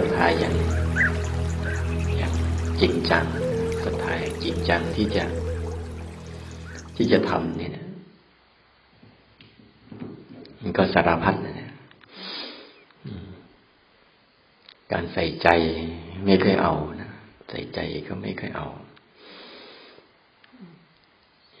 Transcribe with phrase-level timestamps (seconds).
[0.00, 0.54] รัทธาอย่าง
[2.16, 2.32] อย่าง
[2.80, 3.24] จริงจัง
[3.84, 5.24] ศรัทธาอย่างจริงจังที่จะ
[6.96, 7.72] ที่จะทำเนี่ย
[10.60, 11.70] มันก็สารพัดนะ
[14.92, 15.48] การใส่ใจ
[16.24, 17.10] ไม่เคยเอานะ
[17.50, 18.68] ใส่ใจก็ไม่เคยเอา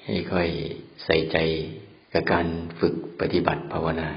[0.04, 0.48] ให้ค่อย
[1.04, 1.36] ใส่ใจ
[2.12, 2.46] กับการ
[2.80, 4.10] ฝึกปฏิบัติภาวนา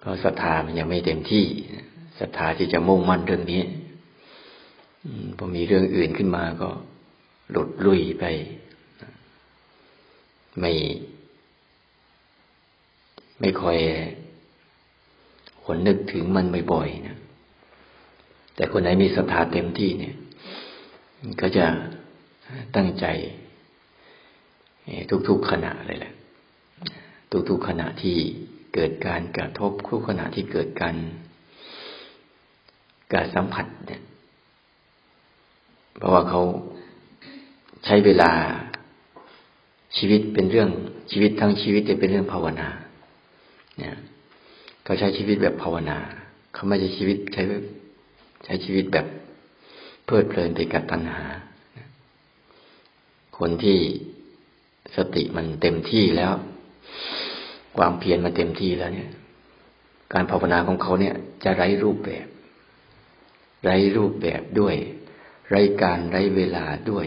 [0.00, 1.46] เพราะศรัทธามันยังไม่เต็มที่
[2.20, 3.62] ศรัทธาที่จะมุ่งมั่นเรื่องนี้
[5.36, 6.68] พอมีเรื่องอื่นขึ้นมาก็
[7.50, 8.24] หลุดลุยไป
[10.60, 10.72] ไม่
[13.40, 13.78] ไม่คอย
[15.64, 17.18] หนนึกถึงมันบ่อยๆนะ
[18.54, 20.14] แต่คนไหนมีศรัทธาเต็มที่เนี่ย
[21.40, 21.66] ก็จะ
[22.76, 23.06] ตั้งใจ
[25.28, 26.14] ทุกๆขณะเลยแหละ
[27.48, 28.16] ทุกๆขณะที่
[28.74, 30.96] เกิดการกระทบทุกขณะที่เกิดการ
[33.12, 34.02] การสัมผัสเนี่ย
[35.96, 36.42] เพราะว่าเขา
[37.84, 38.30] ใช้เวลา
[39.96, 40.70] ชีวิตเป็นเรื่อง
[41.10, 42.68] ชีวิตทั้งชีวิตจะเป็นเรื่องภาวนา
[43.78, 43.96] เนี่ย
[44.84, 45.98] เขาใช้ชีวิตแบบภาวนา
[46.54, 47.42] เขาไม่ใช่ชีวิตใช้
[48.44, 49.06] ใช้ชีวิตแบบ
[50.04, 51.22] เพลิดเพลินไปกับตัณหา
[53.38, 53.78] คนที่
[54.96, 56.32] สติมันเต็มที่แล้ว
[57.76, 59.10] ความเพียรมันเต็มที่แล้วเนี่ย
[60.12, 62.26] การภาวนาของเขาเนี่ย จะไร้รูปแบบ
[63.66, 64.76] ไร้รูปแบบด้วย
[65.48, 67.06] ไร้การไร้เวลาด้วย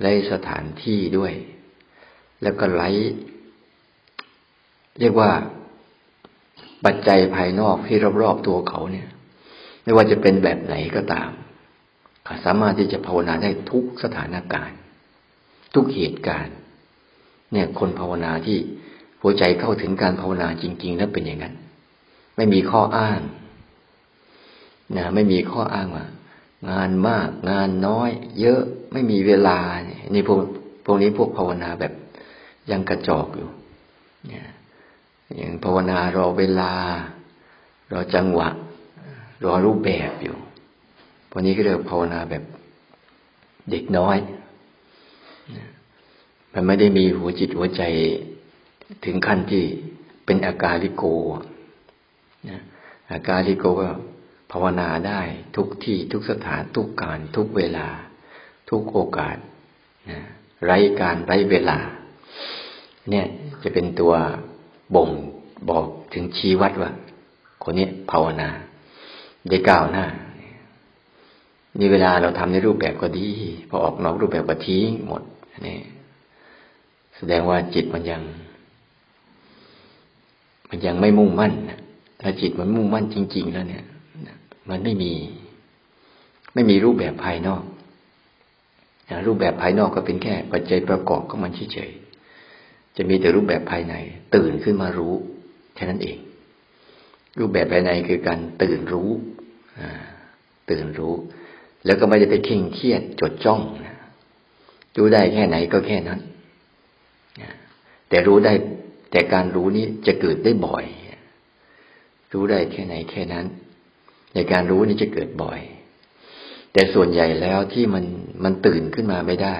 [0.00, 1.32] ไร้สถานที่ด้วย
[2.42, 2.88] แล้วก็ไร้
[5.00, 5.30] เรียกว่า
[6.84, 9.08] ปัจจัยภายนอกที่รอบๆตัวเขาเนี่ย
[9.82, 14.78] ไม่ว่าจะเป็นแบบไหนก็ตามาสามารถที่จะภาวนาได้ทุกสถานการณ์
[15.74, 16.56] ทุกเหตุการณ์
[17.52, 18.58] เนี่ย คนภาวนาที่
[19.22, 21.54] หัวใจเข้าถึงการภาวนาจริง ๆ แล้วเป็นอย่างนั้น
[22.36, 23.20] ไม่มีข้ออ้าง
[24.96, 26.06] นะไม่มีข้ออ้างว่า
[26.70, 28.10] งานมาก งานน้อย
[28.40, 30.38] เยอะไม่มีเวลาเนี่ยนี่พวก
[30.84, 31.92] พวกนี้พวกภาวนาแบบ
[32.70, 33.50] ยังกระจอกอยู่
[34.28, 34.46] เนี่ย
[35.36, 36.72] อย่างภาวนารอเวลา
[37.92, 38.48] รอจังหวะ
[39.44, 40.36] รอรูปแบบอยู่
[41.30, 42.44] พวันนี้ก็เรียกภาวนาแบบ
[43.70, 44.16] เด็กน้อย
[46.52, 47.82] มันไม่ได้มีหัวจิตหัวใจ
[49.04, 49.62] ถึงขั้นที่
[50.24, 51.44] เป็นอาการลิโกะ
[53.12, 53.88] อาการลิโกก็
[54.50, 55.20] ภาวนาได้
[55.56, 57.88] ทุกที่ทุกสถานทุกการทุกเวลา
[58.70, 59.36] ทุกโอกาส
[60.64, 61.78] ไร้การไร้เวลา
[63.10, 63.26] เนี่ย
[63.62, 64.12] จะเป็นตัว
[64.94, 65.10] บ่ง
[65.70, 66.90] บอกถึงชี้วัดว่า
[67.62, 68.48] คนนี้ภาวนา
[69.48, 70.06] ได้ก้าวหน้า
[71.78, 73.28] นี่เวลาเราทำในรูปแบบก็ดี
[73.68, 75.22] พอออกนอกรูปแบบก็ทิ้งหมด
[75.66, 75.78] นี่
[77.16, 78.22] แสดงว่าจิตมันยัง
[80.68, 81.52] มันยังไม่มุ่งมั่น
[82.20, 83.84] ถ้าจิตมันมุ่งมั่นจริง ๆ แล้วเนี่ย
[84.70, 85.12] มันไม่มี
[86.54, 87.62] ไม่มีรูปแบบภายนอก
[89.26, 93.94] รูปแบบภายนอกก็เป็นแค่ ปัจจัยประกอบก็มันเฉยๆจะมีแต่รูปแบบภายใน
[94.34, 95.14] ตื่นขึ้นมารู้
[95.74, 96.18] แค่นั้นเอง
[97.38, 99.10] รูปแบบภายในคือการตื่นรู้
[100.70, 101.14] ตื่นรู้
[101.86, 103.60] แล้วก็ไม่ได้ไปเข่งเครียดจดจ้อง
[104.96, 106.20] รู้ได้แค่ไหนก็แค่นั้น
[108.08, 108.52] แต่รู้ได้
[109.10, 110.84] แต่การรู้นี้จะเกิดได้บ่อย
[112.32, 113.46] รู้ได้แค่ไหนแค่นั้น
[114.34, 115.60] ในการรู้นี้จะเกิดบ่อย
[116.72, 118.04] แต่ส่วนใหญ่แล้วที่มัน
[118.44, 119.56] มันตื่นขึ้นมาไม่ได้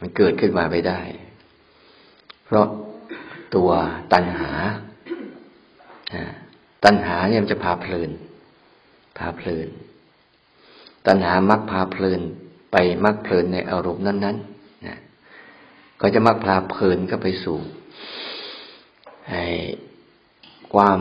[0.00, 1.00] มันเกิดขึ้นมาไม่ได้
[2.44, 2.66] เพราะ
[3.54, 3.70] ตัว
[4.12, 4.50] ตัณหา
[6.84, 8.10] ตัณหาเนี่ยมันจะพาเพลิน
[9.18, 9.68] พาเพลิน
[11.06, 12.20] ตัณหามักพาเพลิน
[12.72, 14.98] ไปมักเพลินในอารมณ์นั้นๆนะ
[16.00, 17.58] ก็จะมักพาเพลินก็ไปสู่
[20.74, 21.00] ความ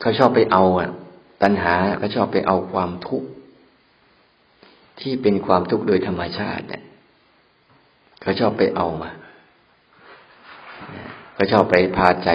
[0.00, 0.90] เขาชอบไปเอาอะ
[1.42, 3.28] ตัณหาเขาชอบไปเอาความทุกข์
[5.00, 6.82] ที่เป็นความทุกข์โดยธรรมชาติเนี่ย
[8.22, 9.10] เขาชอบไปเอามา
[11.34, 12.30] เขาชอบไปพาใจ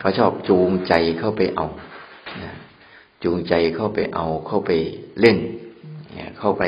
[0.00, 1.66] เขาชอบจูงใจเข้าไปเอา
[3.24, 4.70] จูงใจเข้าไปเอาเข้าไป
[5.20, 5.38] เล่น
[6.38, 6.64] เข้าไป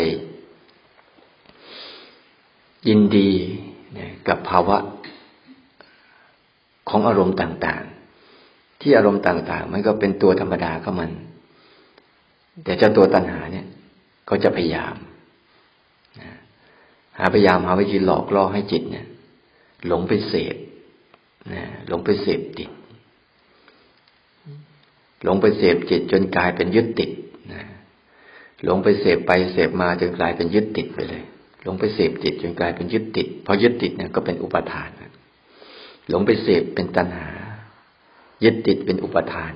[2.89, 3.31] ยินดี
[4.29, 4.79] กับภาวะ
[6.89, 7.94] ของอารมณ์ต่างๆ
[8.85, 11.11] ที่อารมณ์ต่าง ๆ มันก็เป็นตัวธรรมดาของมัน
[12.65, 13.67] แต่เจ้าตัวตัณหาเนี่ย
[14.29, 14.95] ก็จะพยายาม
[17.19, 19.07] หาพยายามหาวิธีหลอกล่อให้จิตเนี่ย
[19.87, 20.57] หลงไปเสพ
[21.53, 22.71] นะหลงไปเสพติด
[25.25, 27.11] หลงไปเสพจิตจนกลายเป็นยึดติด
[27.53, 27.63] นะ
[28.65, 31.23] หลงไปเสพไปเสพมาจนกลายเป็นยึดติดไปเลย
[31.63, 34.89] หลงไปเสพจิตจนกลายเป็นยึดติดพอยึดติดเนี่ยก็เป็นอุปทาน
[36.09, 37.29] หลงไปเสพเป็นตัณหา
[38.45, 39.53] ยึดติดเป็นอุปทาน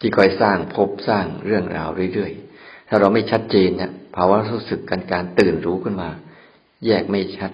[0.00, 6.10] ที่คอยสร้างพบสร้างเรื่องราวเรื่อยๆ ถ้าเราไม่ชัดเจนเนี่ยภาวะรู้สึกกันการตื่นรู้ขึ้นมา
[6.86, 7.50] แยกไม่ชัด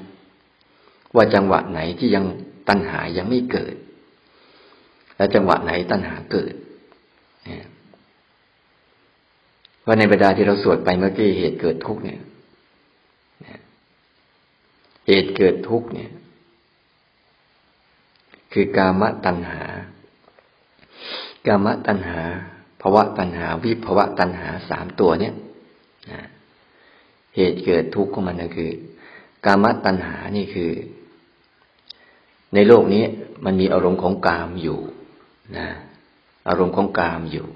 [1.14, 2.24] ว่าจังหวะไหนที่ยัง
[2.68, 3.74] ตัณหายังไม่เกิด
[5.16, 6.54] และจังหวะไหนตัณหาเกิด
[9.86, 12.20] ว่าในบรรดาที่เราสวดไปเมื่อกี้เหตุเกิดทุกเนี่ย
[15.06, 16.10] เหตุเกิดทุกเนี่ย
[18.52, 19.62] คือกามตัณหา
[21.46, 22.20] กามตัณหา
[22.80, 25.34] ภาวะตัณหา วิภวะตัณหาสามตัวเนี่ย
[27.36, 28.70] เหตุเกิดทุกข์ของมันก็คือ
[29.46, 30.70] กามตัณหานี่คือ
[32.54, 33.04] ในโลกนี้
[33.44, 34.78] มันมีอารมณ์ของกามอยู่
[35.58, 35.68] นะ
[36.48, 37.46] อารมณ์ของกามอยู่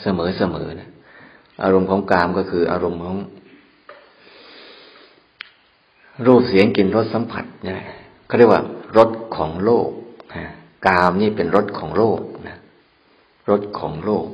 [0.00, 0.90] เสมอเสมอนะ
[1.62, 3.16] อารมณ์ของกามก็คือ อารมณ์ของ
[6.26, 7.78] รูปเสียงกลิ่นรสสัมผัสเนี่ย
[8.26, 8.62] เขาเรียกว่า
[8.96, 9.90] รสของโลก
[10.86, 12.58] กามนี่เป็นรสของโลกนะ
[13.50, 14.26] รสของโลก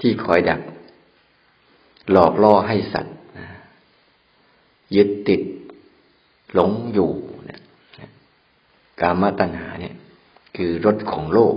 [0.00, 0.60] ที่คอยดัก
[2.10, 3.46] หลอกล่อให้สัตว์นะ
[4.96, 5.42] ยึดติด
[6.54, 7.10] หลงอยู่
[7.50, 7.60] นะ
[9.00, 9.94] กามตัณหาเนี่ย
[10.56, 11.56] คือรสของโลก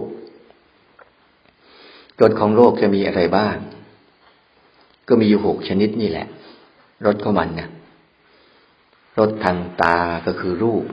[2.22, 3.56] รสของโลกจะมีอะไรบ้าง
[5.08, 6.28] ก็มีอยู่หกชนิดนี่แหละ
[7.06, 7.70] รสของมันนะ
[9.20, 10.86] รสทางตาก็คือรูป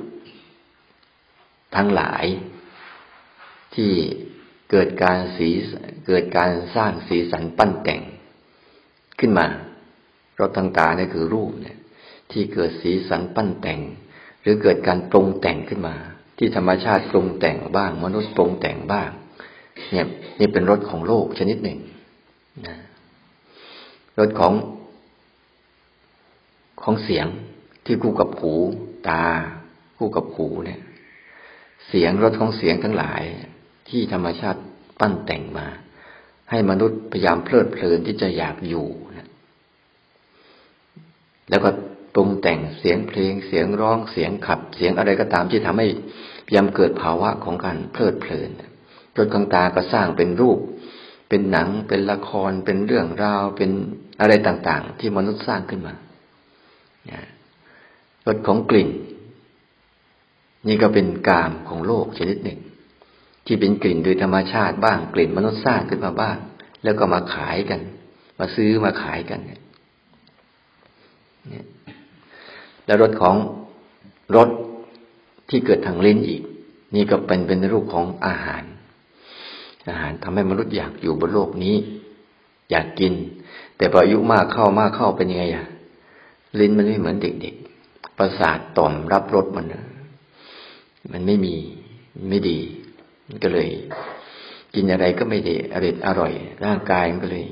[1.76, 2.25] ทั้งหลาย
[3.75, 3.91] ที่
[4.71, 5.49] เกิดการสี
[6.06, 8.03] เกิดการสร้างสีสันปั้นแต่ง
[9.19, 9.47] ขึ้นมา
[10.41, 11.79] รสทางตาเนี่ยคือรูปเนี่ย
[12.31, 13.81] ที่เกิดสีสันปั้นแต่ง
[14.43, 15.94] หรือเกิดการปรุงแต่งขึ้นมา
[16.38, 19.11] ที่ธรรมชาติปรุงแต่งบ้าง มนุษย์ปรุงแต่งบ้าง
[19.91, 20.06] เนี่ย
[20.38, 21.79] นี่เป็นรสของโลกชนิดหนึ่ง
[22.67, 22.76] นะ
[24.19, 24.53] รสของ
[26.82, 27.26] ของเสียง
[27.85, 28.53] ที่คู่กับหู
[29.09, 29.25] ตา
[29.99, 30.81] คู่กับหูเนี่ย
[31.89, 33.23] เสียงรสของเสียงทั้งหลาย
[33.89, 34.61] ที่ธรรมชาติ
[35.01, 35.67] ปั้นแต่งมา
[36.51, 38.87] ให้มนุษย์พยายามเพลิดเพลินที่จะอยากอยู่
[39.17, 39.29] นะ
[41.51, 41.71] แล้วก็
[42.15, 45.87] ปรุงแต่งเสียงเพลง เสียงร้องเสียงขับ เสียงอะไรก็ตามที่ทำให้
[46.47, 48.51] พยายามเกิดภาวะของการเพลิดเพลิน
[49.17, 50.59] รถข้างตาก็สร้างเป็นรูป
[51.29, 53.71] เป็นหนัง เป็นละคร เป็นเรื่องราว เป็น
[54.21, 55.95] อะไรต่างๆ ที่มนุษย์สร้างขึ้นมา
[58.27, 58.89] รสของกลิ่น
[60.69, 62.61] นี่ก็เป็นกามของโลกชนิดหนึ่ง
[63.46, 66.37] ที่เป็นกลิ่นโดยธรรมชาติบ้างกลิ่นมนุษย์สร้างขึ้นมาบ้าง
[66.84, 67.81] แล้วก็มาขายกัน
[68.38, 69.58] มาซื้อมาขายกันเนี่
[71.61, 71.64] ย
[72.87, 73.37] แล้วรสของ
[74.37, 74.49] รส
[75.49, 76.43] ที่เกิดทางลิ้นอีก
[76.94, 78.62] นี่ก็เป็นเป็นรูปของอาหาร
[79.88, 81.76] อาหารทำให้มนุษย์อยากอยู่บนโลกนี้
[82.70, 83.12] อยากกิน
[83.76, 85.66] แต่พออายุมากเข้ามากเข้าเป็นยังไงอะ
[86.61, 89.66] ลิ้นมันไม่เหมือนเด็กๆประสาทต่อมรับรสมัน
[91.12, 91.55] มันไม่มี
[92.31, 92.59] ไม่ดี
[93.45, 93.69] ก็เลย
[94.75, 96.33] กินอะไรก็ไม่ได้อร่อยอร่อย
[96.65, 97.47] ร่างกายมันก็เลย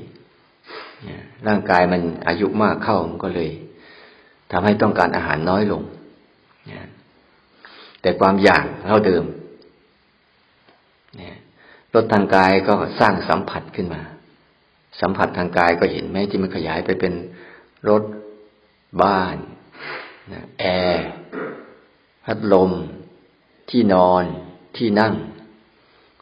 [1.47, 3.49] ร่างกายมันอายุมากเข้ามันก็เลย
[4.51, 5.83] ทำให้ต้องการอาหารน้อยลง
[8.01, 9.23] แต่ความอยากเท่าเดิม
[11.93, 14.01] รสทางกายก็สร้างสัมผัสขึ้นมา
[15.01, 17.13] สัมผัสทางกายก็เห็นไหมที่มันขยายไปเป็น
[17.89, 18.03] รถ
[19.01, 19.37] บ้าน
[20.59, 21.07] แอร์
[22.25, 22.71] พัดลม
[23.69, 24.23] ที่นอน
[24.77, 25.13] ที่นั่ง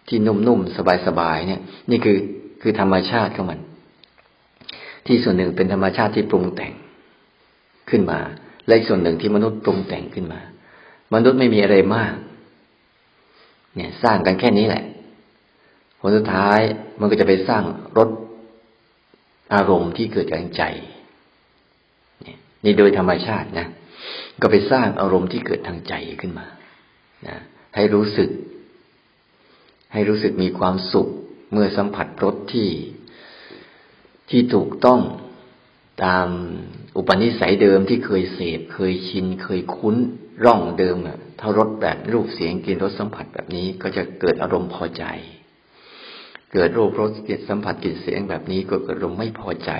[0.07, 0.75] ที่นุ่มๆ
[1.07, 2.17] สบายๆเนี่ย นี่คือ
[2.61, 3.59] คือธรรมชาติของมัน
[5.05, 6.73] ที่ส่วนหนึ่งเป็นธรรมชาติที่ปรุงแต่ง
[7.89, 8.19] ขึ้นมา
[8.65, 10.41] และอีกส่วนหนึ่งที่มนุษย์ปรุงแต่งขึ้นมา
[11.13, 12.13] มนุษย์ไม่มีอะไรมาก
[13.75, 14.83] เนี่ย สร้างกันแค่นี้แหละ
[15.99, 16.59] ผลสุดท้าย
[16.99, 17.63] มันก็จะไปสร้าง
[17.97, 18.09] รส
[19.53, 20.63] อารมณ์ที่เกิดจากใจ
[22.63, 23.67] นี่โดยธรรมชาตินะ
[24.41, 26.45] ก็ไปสร้างอารมณ์ที่เกิดทางใจขึ้นมา
[27.27, 27.37] นะ
[27.75, 28.29] ให้รู้สึก
[29.93, 31.07] ให้รู้สึกมีความสุข
[31.51, 32.69] เมื่อสัมผัสรสที่
[34.29, 34.99] ที่ถูกต้อง
[36.05, 36.27] ตาม
[36.97, 39.95] อุปนิสัยเดิมที่เคยเสพ เคยชิน เคยคุ้น
[40.45, 45.03] ร่องเดิมอะถ้ารสแบบรูปเสียงกลิ่นรสสัมผัสแบบนี้ก็จะเกิดอารมณ์พอใจ
[46.53, 49.71] เกิดรูปรสกลิ่นสัมผัสกลิ่นเสียงแบบนี้ก็เกิดอารมณ์ไม่พอใจ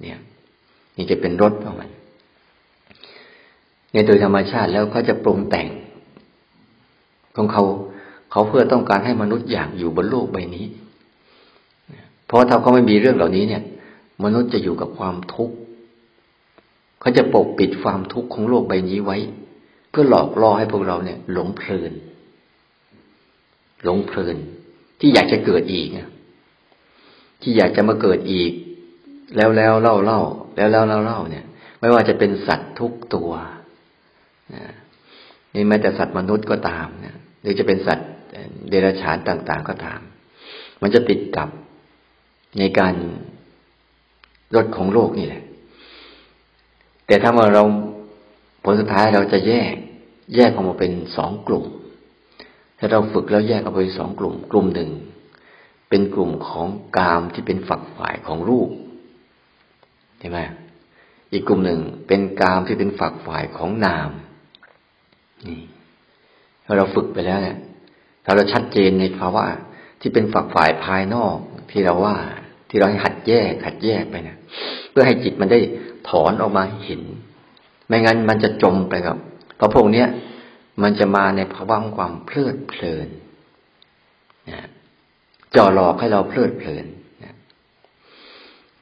[0.00, 0.20] เนี่ย
[0.96, 1.90] นี่จะเป็นรสของมัน
[3.92, 5.68] ในโดยธรรมชาติแล้วเขาจะปรุงแต่ง
[7.36, 7.64] ของเขา
[8.32, 10.66] เขาเพื่อต้องการให้มนุษย์อยากอยู่บนโลกใบนี้
[12.26, 13.62] เพราะถ้าเขาไม่มีเรื่องเหล่านี้เนี่ย
[14.24, 15.54] มนุษย์จะอยู่กับความทุกข์
[17.00, 19.16] เขาจะปกปิดความทุกข์ของโลกใบนี้ไว้
[19.90, 21.92] เพื่อหลอกล่อให้พวกเราเนี่ย หลงเพลิน
[23.84, 24.36] หลงเพลิน
[25.00, 25.88] ที่อยากจะเกิดอีก
[27.42, 28.52] ที่อยากจะมาเกิดอีก
[29.36, 30.20] แล้วแล้วเล่าเล่า
[30.56, 31.44] แล้วแล้วเล่าเล่าเนี่ย
[31.80, 33.30] ไม่ว่าจะเป็นสัตว์ทุกตัว
[35.54, 38.08] นี่แม้แต่สัตว์มนุษย์ก็ตามเนี่ย หรือจะเป็นสัตว์
[38.68, 40.00] เดรัจฉานต่าง ๆ ก็ตาม
[40.82, 41.48] มันจะติดกับ
[42.58, 42.94] ในการ
[44.54, 45.42] รถของโลกนี่แหละ
[47.06, 47.64] แต่ถ้าว่าเรา
[48.64, 49.74] ผลสุดท้ายเราจะแยก
[50.34, 51.64] แยกออกมาเป็นสองกลุ่ม
[52.78, 54.90] ถ้าเราฝึกแล้วแยกออกไปสองกลุ่ม กลุ่มหนึ่ง
[55.88, 58.70] เป็นกลุ่มของกามที่เป็นฝักฝ่ายของรูป
[60.18, 60.38] ใช่ไหม
[61.32, 64.10] อีกกลุ่มหนึ่งเป็นกามที่เป็นฝักฝ่ายของนาม
[65.46, 65.60] นี่
[66.64, 67.58] ถ้าเราฝึกไปแล้วเนี่ย
[68.24, 69.42] ถ้าเราชัดเจนในภาวะ
[70.00, 71.36] ที่เป็นฝักฝ่ายภายนอก
[71.70, 72.16] ที่เราว่า
[72.68, 74.36] ที่เราให้หัดแยกหัดแยกไปนะ
[74.90, 75.60] เพื่อให้จิตมันได้
[76.08, 77.02] ถอนออกมาเห็น
[77.86, 79.16] ไม่งั้นมันจะจมไปกับ
[79.56, 80.08] เพราะพวกเนี้ย
[80.82, 83.08] มันจะมาในภาวะของความเพลิดเพลิน
[84.50, 84.68] นะ
[85.56, 86.86] จ่อหลอกให้เราเพลิดเพลิน
[87.24, 87.34] นะ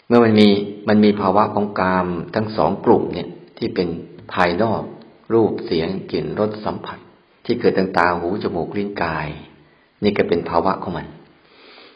[0.07, 0.49] เมื่อมันมี
[0.89, 3.89] มันมีภาวะของกามทั้งสองกลุ่มเนี่ย ที่เป็น
[4.33, 4.83] ภายนอก
[5.35, 6.99] รูปเสียงกลิ่นรสสัมผัส
[7.50, 9.28] ที่เกิดต่างตาหูจมูกลิ้นกาย
[10.04, 11.07] นี่ก็เป็นภาวะของมัน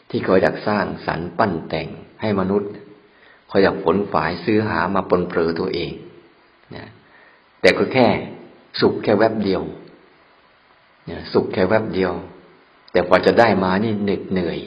[0.09, 1.87] ที่คอยดักสร้างสรรปั้นแต่ง
[2.21, 2.71] ให้มนุษย์
[3.49, 5.91] คอยอยากผลฝ่ายซื้อหามาปนเปื้อตัวเอง
[6.75, 6.85] นะ
[7.61, 8.07] แต่ก็แค่
[8.79, 9.61] สุขแค่แวบเดียว
[11.07, 12.13] นี่ยสุขแค่แวบเดียว
[12.91, 14.59] แต่พอจะได้มานี่เหน็ดเหนื่อย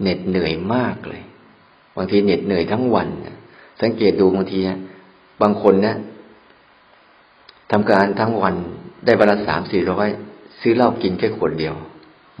[0.00, 1.22] เหน็ดเหนื่อยมากเลย
[1.96, 3.08] บางทีเหน็ดเหนื่อยทั้งวัน
[3.82, 4.78] สังเกตดูบางทีนะ
[5.42, 5.96] บางคนนะ
[7.70, 8.56] ทำการทั้งวัน
[9.04, 10.08] ได้วันละสามสี่ร้อย
[10.60, 11.74] ซื้อเหล้ากินแค่ขวดเดียว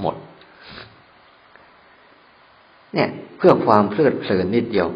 [0.00, 0.16] หมด
[2.94, 4.88] เนี่ย เพื่อความเพลิดเพลินนิดเดียว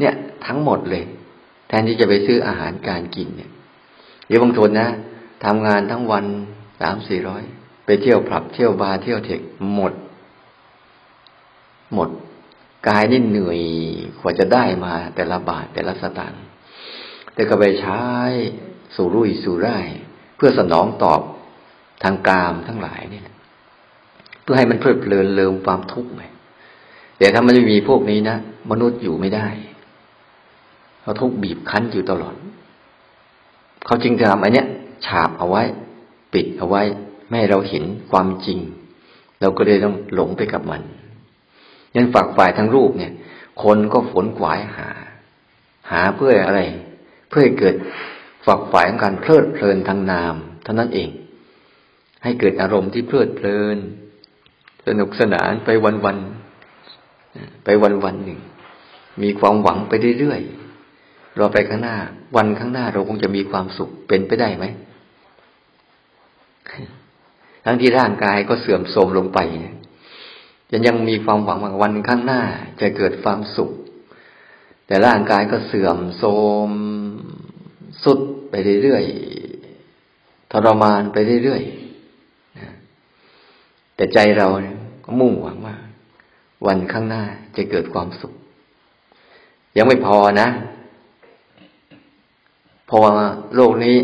[0.00, 0.14] เนี่ย
[0.46, 1.04] ทั้งหมดเลย
[1.68, 3.50] แทนที่จะไปซื้ออาหารการกินเนี่ย
[4.26, 4.88] เดี๋ยวบางคนนะ
[5.44, 6.24] ทำงานทั้งวัน
[6.80, 7.42] สามสี่ร้อย
[7.84, 9.40] ไปเที่ยวผับเที่ยวบาร์เที่ยวเทค
[9.74, 9.92] หมด
[11.94, 12.08] หมด
[12.88, 13.60] กายนี่เหนื่อย
[14.20, 16.42] กว่าจะได้มา แต่ละบาทแต่ละสตางค์
[17.34, 18.00] แต่ก็ไปใช้
[18.94, 19.78] สู่รุ่ยสู่ไร่
[20.36, 21.20] เพื่อสนองตอบ
[22.02, 23.24] ทางกามทั้งหลายเนี่ย
[24.42, 26.24] เพื่อให้มันเพลิดเพลินเลิมความทุกข์ไง
[27.18, 28.36] แต่ถ้ามันไม่มีพวกนี้นะ
[28.70, 29.46] มนุษย์อยู่ไม่ได้
[31.00, 32.34] เขาทุกบีบคั้นอยู่ตลอด
[33.86, 34.66] เขาจึงจะทำอันเนี้ย
[35.06, 35.62] ฉาบเอาไว้
[36.32, 36.82] ปิดเอาไว้
[37.28, 38.58] ไม่ให้เราเห็นความจริง
[39.40, 40.82] เราก็เลยต้องหลงไปกับมัน
[41.94, 43.12] ยันฝักฝ่ายทั้งรูปเนี่ย
[43.62, 44.88] คนก็ฝนขวายหา
[45.90, 46.60] หาเพื่ออะไร
[47.28, 47.74] เพื่อให้เกิด
[48.46, 50.34] ฝักฝ่ายของการเพลิดเพลินทางนาม
[50.64, 51.08] เท่านั้นเอง
[52.22, 53.78] ให้เกิดอารมณ์ที่เพลิดเพลิน
[54.86, 56.18] สนุกสนานไปวันวัน
[57.64, 58.40] ไปวันวันหนึ่ง
[59.22, 61.96] มีความหวังไปเรื่อยๆรอไปข้างหน้า
[62.36, 64.64] วันข้างหน้าเราคงจะมีความสุขเป็นไปได้ไหม
[67.64, 69.38] ทั้งที่ร่างกายก็เสื่อมโทรมลงไป
[70.72, 72.42] ยังยังมีความหวังว่าวันข้างหน้า
[72.80, 73.70] จะเกิดความสุข
[74.86, 76.32] แต่ร่างกายก็เสื่อมโทร
[76.68, 76.70] ม
[78.04, 78.20] สุด
[78.54, 85.76] ไปเรื่อยๆทรมานไปเรื่อยๆแต่ใจเราเนี่ยก็มุ่งหวังว่า
[86.66, 87.22] วันข้างหน้า
[87.56, 88.32] จะเกิดความสุข
[89.76, 90.48] ยังไม่พอนะ
[92.90, 92.98] พอ
[93.56, 93.96] โลกนี้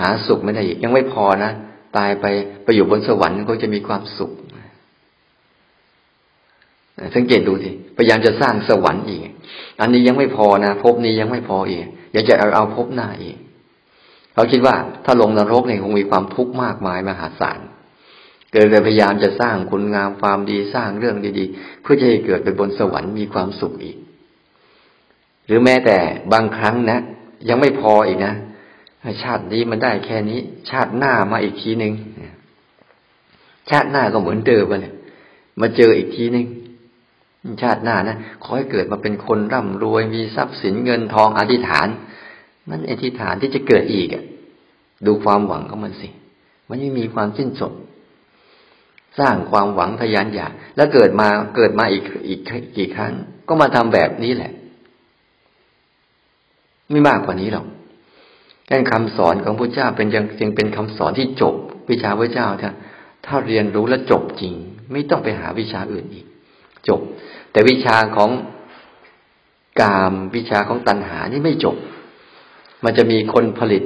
[0.00, 1.50] หาสุขไม่ได้อีก ยังไม่พอนะ
[1.96, 2.26] ตายไป
[2.64, 4.32] ไปอยู่บนสวรรค์ก็จะมีความสุข
[7.14, 9.20] สังเกตดูสิพยายามจะสร้างสวรรค์อีก
[9.80, 13.38] อันนี้ยังไม่พอนะภพนี้ยังไม่พออีกอยากจะเอาภพหน้าอีก
[14.34, 17.60] เขาคิดว่าถ้าลงนรกเนี่ยคงมีความทุกข์มากมายมหาศาล
[18.52, 23.96] เกิดเลยพยายามจะสร้างคุณงามความดีสร้างเรื่องดีๆ เพื่อจะให้เกิดเป็นบนสวรรค์มีความสุขอีก
[25.46, 25.98] หรือแม้แต่
[26.32, 27.00] บางครั้งนะ
[27.48, 28.34] ยังไม่พออีกนะ
[29.22, 31.92] ชาตินี้มันได้แค่นี้ ชาติหน้ามาอีกทีหนึ่ง
[33.70, 34.94] ชาติหน้าก็เหมือนเดิมเนี่ย
[35.60, 36.46] มาเจออีกทีหนึ่ง
[37.62, 41.88] ชาติหน้านะขอให้เกิดมาเป็นคนร่ำรวยมีทรัพย์สินเงินทองอธิษฐาน
[42.68, 44.24] มันอธิษฐานที่จะเกิดอีกอะ
[45.06, 46.08] ดูความหวังของมันสิ
[46.68, 47.72] มันไม่มีความสิ้นสุด
[49.18, 52.40] สร้างความหวังทยานอยากแล้วเกิดมาเกิดมาอีกอีก
[52.76, 53.12] กี่ครั้ง
[53.48, 54.52] ก็มาทำแบบนี้แหละ
[56.90, 57.66] ไม่มากกว่านี้หรอก
[58.70, 61.54] นั่นคำสอนของพระเจ้าเป็นยังยังเป็นคำสอนที่จบ
[61.90, 62.70] วิชาพระเจ้าถ้า
[63.26, 64.54] ถ้าเรียนรู้แล้วจบจริง
[64.92, 66.26] ไม่ต้องไปหาวิชาอื่นอีก
[66.88, 67.00] จบ
[67.52, 68.30] แต่วิชาของ
[69.80, 71.76] กามวิชาของตัณหานี่ไม่จบ
[72.84, 73.82] มันจะมีคนผลิต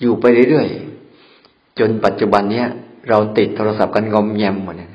[0.00, 2.68] อยู่ไปเรื่อยๆ จนปัจจุบันเนี้ย
[3.08, 4.92] เราติดโทรศัพท์กันงอมแยมหมดเนี่ย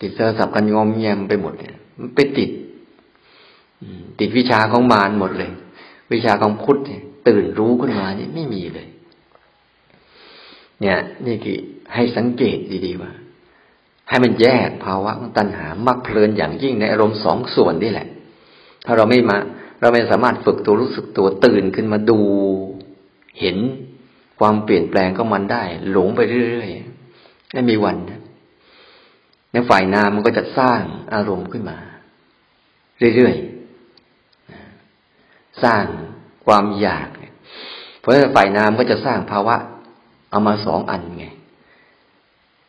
[0.00, 2.50] ติดโทรศัพท์กันงอมแยมไปหมดเนี่ยมันไปติด
[4.18, 5.50] ติดวิชาของมารหมดเลย
[6.12, 8.88] วิชาของพุทธเนี่ยตื่นรู้ขึ้นมาเนี่ยไม่มีเลย
[10.80, 11.58] เนี่ย นี่คือ
[11.94, 13.12] ให้สังเกตดีๆว่า
[14.08, 18.08] ให้มันแยกภาวะของตัณหามักเพลินอย่างยิ่งในอารมณ์สองส่วนนี่แหละ
[18.84, 19.38] ถ้าเราไม่มา
[19.80, 22.20] เราไม่สามารถฝึกตัวรู้สึกตัวตื่นขึ้นมาดู
[23.40, 23.56] เห็น
[24.40, 26.20] ความเปลี่ยนแปลงก็มันได้ หลงไป
[26.50, 28.12] เรื่อยๆไม่มีวันน
[29.52, 30.80] ในฝ่ายนามมันก็จะสร้าง
[31.14, 31.78] อารมณ์ขึ้นมา
[33.16, 35.84] เรื่อยๆสร้าง
[36.46, 37.08] ความอยาก
[38.00, 39.56] เพราะฉะนั้นฝ่ายนามก็จะสร้างภาวะ
[40.30, 41.26] เอามาสองอันไง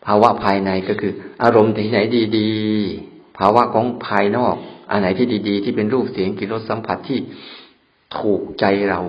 [0.05, 1.13] ภาวะภายในก็คือ
[1.43, 1.99] อารมณ์ที่ไหน
[2.37, 2.51] ดี
[2.95, 4.55] ๆ ภาวะของภายนอก
[4.91, 7.19] อันไหนที่ดี ๆ ที่เป็นรูปเสียงกลิ่นรสสัมผัสที่
[8.19, 9.01] ถูกใจเรา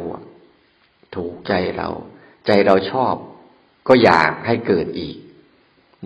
[1.16, 1.88] ถูกใจเรา
[2.46, 3.14] ใจเราชอบ
[3.88, 5.16] ก็อยากให้เกิดอีก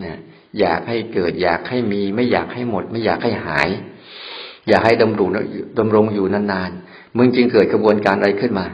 [0.03, 0.19] นะ
[0.59, 3.69] อยากให้เกิด อยากให้มี ไม่อยากให้หมด ไม่อยากให้หาย
[4.67, 5.29] อยากให้ดำรง
[5.79, 8.65] ดำรงอยู่นานๆมึงจึงเกิดกระบวนการอะไรขึ้นมา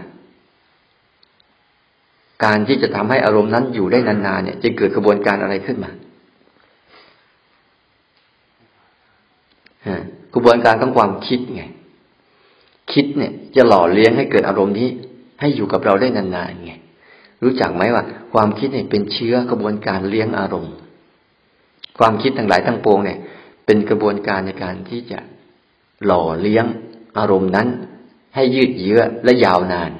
[2.43, 5.91] การที่จะทำให้อารมณ์นั้นอยู่ได้นานๆเนี่ย จะเกิดกระบวนการอะไรขึ้นมา
[10.33, 11.63] กระบวนการของความคิดไง
[12.93, 14.89] คิดเนี่ย จะหล่อเลี้ยงให้เกิดอารมณ์นี้
[15.39, 16.73] ให้อยู่กับเราได้นานๆไง
[17.43, 20.73] รู้จักไหมว่า ความคิดเนี่ยเป็นเชื้อกระบวนการเลี้ยงอารมณ์
[21.97, 23.19] ความคิดทั้งหลายทั้งปวงเนี่ย
[23.65, 25.19] เป็นกระบวนการในการที่จะ
[26.05, 26.65] หล่อเลี้ยง
[27.17, 27.67] อารมณ์นั้น
[28.35, 29.91] ให้ยืดเยื้อและยาวนาน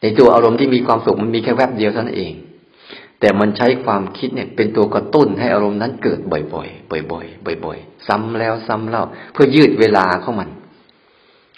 [0.00, 2.32] ในตัวอารมณ์ที่มีความสุขมันมีแค่แวบเดียวเท่านั้นเอง
[3.20, 10.48] แต่มันใช้ความคิดเนี่ยเป็นตัวกระตุ้นให้อารมณ์นั้นเกิดบ่อยๆ บ่อยๆ บ่อยๆ ซ้ำแล้วซ้ำเล่า เพื่อยืดเวลาเข้ามัน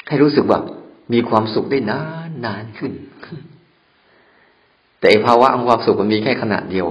[0.08, 0.58] ให้รู้สึกว่า
[1.12, 2.92] มีความสุขได้นานนานขึ้น
[5.00, 6.88] แต่ภาวะของความสุขมันมีแค่ขณะเดียว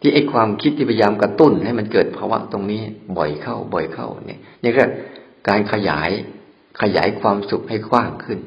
[0.00, 2.80] ที่ไอ้ความคิดที่พยายามกระตุ้น ให้มันเกิดภาวะตรงนี้
[3.18, 4.84] บ่อยเข้า บ่อยเข้า เนี่ยนี่ก็
[5.48, 6.10] การขยาย
[6.80, 8.38] ขยายความสุขให้กว้างขึ้น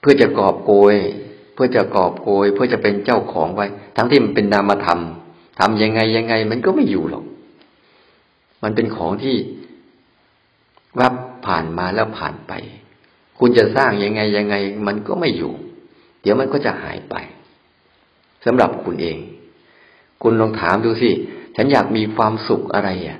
[0.00, 0.96] เพื่อจะกอบโกย
[1.60, 5.00] พื่อจะกอบโกยเพื่อจะเป็นเจ้าของไว้ ทั้งที่มันเป็นนามธรรม
[5.60, 7.24] ทำยังไงยังไง มันก็ไม่อยู่หรอก
[8.62, 9.36] มันเป็นของที่
[11.00, 11.14] วับ
[11.46, 12.52] ผ่านมาแล้วผ่านไป
[13.38, 14.54] คุณจะสร้างยังไงยังไง
[14.86, 15.52] มันก็ไม่อยู่
[16.20, 17.14] เดี๋ยวมันก็จะหายไป
[18.44, 19.18] สำหรับคุณเอง
[20.22, 21.10] คุณลองถามดูสิ
[21.56, 23.18] ฉันอยากมีความสุขอะไรอะ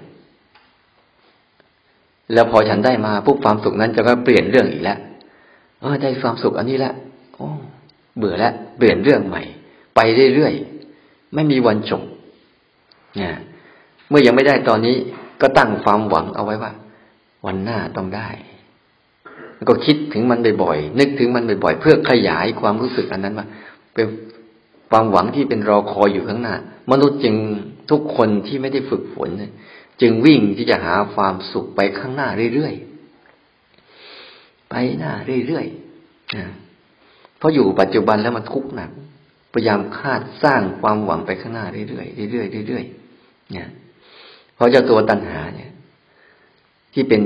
[2.33, 4.99] แล้วพอฉันได้มาปุ๊บความสุขนั้นจะก็เปลี่ยนเรื่องอีกแล้ว
[5.81, 6.95] เออได้ความสุขอันนี้แล้ว
[8.19, 9.43] เบื่อแล้วเปลี่ยนเรื่องใหม่
[9.97, 10.01] ไป
[10.35, 12.03] เรื่อยๆไม่มีวันจบ
[13.17, 13.35] เนี่ย
[14.09, 14.97] เมื่อยังไม่ได้ตอนนี้
[15.41, 16.73] ก็ตั้งความหวังเอาไว้ว่า
[17.47, 18.29] วันหน้าต้องได้
[19.69, 23.47] ก็คิดถึงมันบ่อยๆนึกถึงมันบ่อยๆเพื่อขยายความรู้สึกอันนั้นว่า
[23.95, 24.07] เป็น
[24.91, 26.55] ความหวังที่เป็นรอคอยอยู่ข้างหน้า
[26.91, 27.35] มนุษย์จึง
[27.91, 29.29] ทุกคนที่ไม่ได้ฝึกฝน
[30.01, 35.13] จึงวิ่งที่จะหาความสุขไปข้างหน้าเรื่อยๆไปหน้า
[35.47, 36.68] เรื่อยๆ
[37.39, 38.91] เพราะอยู่ปัจจุบันแล้วมันทุกข์หนัก
[39.53, 43.69] พยายามคาดสร้างความหวังไปข้างหน้าเรื่อยๆเรื่อยๆเรื่อยๆเนี่ย
[44.55, 45.71] เพราะเจ้าตัวตัณหาเนี่ย
[46.95, 47.23] ที่เป็น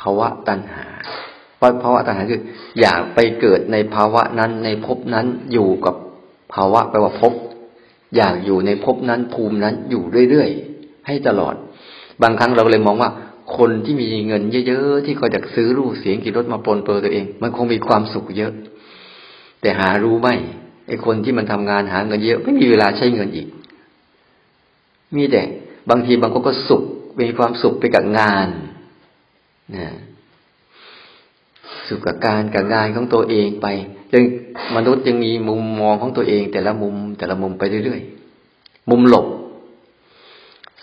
[0.00, 0.84] ภาวะตัณหา
[1.56, 2.42] เพราะภาวะตัณหาคือ
[2.80, 5.94] อยากไปเกิดในภาวะนั้นในภพนั้นอยู่กับ
[6.54, 7.32] ภาวะแปลว่าภพ
[8.16, 11.54] อยากอยู่ในภพนั้นภูมินั้นอยู่เรื่อยๆให้ตลอด
[12.22, 13.10] บางครั้งเราเลยมองว่า
[13.56, 18.52] คนที่มีเงินเยอะๆที่เขาจะซื้อรูปเสียงกี่รถมาปนเปื้อตัวเอง มันคงมีความสุขเยอะ
[19.62, 20.28] แต่หารู้ไหม
[20.88, 23.48] ไอคนที่มันทำงานหาเงินเยอะ ไม่มีเวลาใช้เงินอีก
[25.16, 25.42] มีแต่
[25.90, 26.82] บางทีบางคนก็สุข
[27.20, 28.48] มีความสุขไปกับงาน
[29.76, 29.88] นะ
[31.88, 33.66] สุขกับการกับงานของตัวเองไป
[34.12, 34.24] จึง
[34.76, 39.26] มนุษย์ยังมีมุมมองของตัวเอง แต่ละมุมแต่ละมุมไปเรื่อยๆมุมหลบ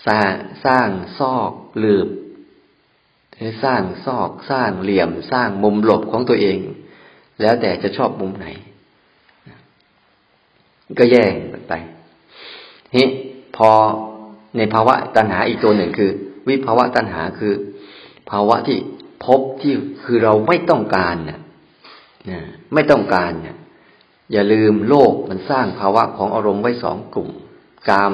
[0.06, 0.32] สร้าง
[0.64, 0.88] สร้าง
[1.18, 2.08] ซอกหลืบ
[3.64, 6.58] สร้างซอกสร้างเหลี่ยมสร้างมุมหลบของตัวเอง
[7.40, 8.46] แล้วแต่จะชอบมุมไหน
[10.98, 11.74] ก็แย่งกันไป
[12.92, 13.04] เฮ้
[13.56, 13.70] พอ
[14.56, 16.10] ในภาวะตัณหาอีกตัวหนึ่งคือ
[16.48, 17.54] วิภาวะตัณหาคือ
[18.30, 18.78] ภาวะที่
[19.24, 19.74] พบที่
[20.04, 21.40] คือเราไม่ต้องการเนี่ย
[22.74, 23.56] ไม่ต้องการเนี่ย
[24.32, 27.28] อย่าลืมโลกมันสร้างภาวะของอารมณ์ไว้สองกลุ่ม
[27.88, 28.12] กาม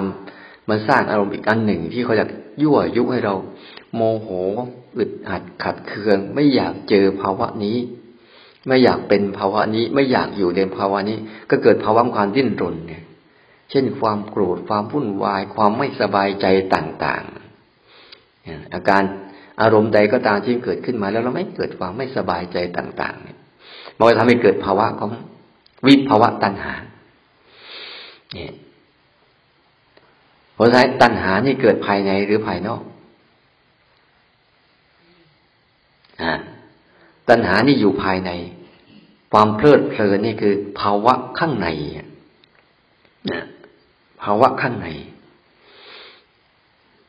[0.69, 2.31] มันสร้างอารมณ์อีกอันหนึ่งที่เขาอยาก
[2.63, 3.35] ยั่วยุให้เรา
[3.95, 4.29] โมโห
[4.97, 7.77] อึดอัดขัดเคือง ไม่อยากเจอภาวะนี้
[8.69, 11.19] ไม่อยากเป็นภาวะนี้ไม่อยากอยู่ในภาวะนี้
[11.51, 13.03] ก็เกิดภาวะความดิ้นรนเนี่ย
[13.71, 19.03] เช่นความโกรธความวุ่นวาย ความไม่สบายใจต่างๆ อาการ
[19.61, 23.39] อารมณ์ใดก็ตามที่เกิดขึ้นมาแล้วเราไม่เกิดความไม่สบายใจต่าง ๆ เนี่ย
[23.99, 25.11] มันจะทำให้เกิดภาวะของ
[25.87, 26.75] วิภาวะตัณหา
[28.35, 28.53] เนี่ย
[30.55, 32.83] เพราะฉะนั้นตัณหานี่เกิดภายในหรือภายนอก
[36.23, 36.33] อ่า
[37.29, 38.31] ตัณหานี่อยู่ภายใน
[39.33, 41.69] ความเพลิดเพลินนี่คือ ภาวะข้างใน
[43.33, 43.45] นะ
[44.23, 44.89] ภาวะข้างใน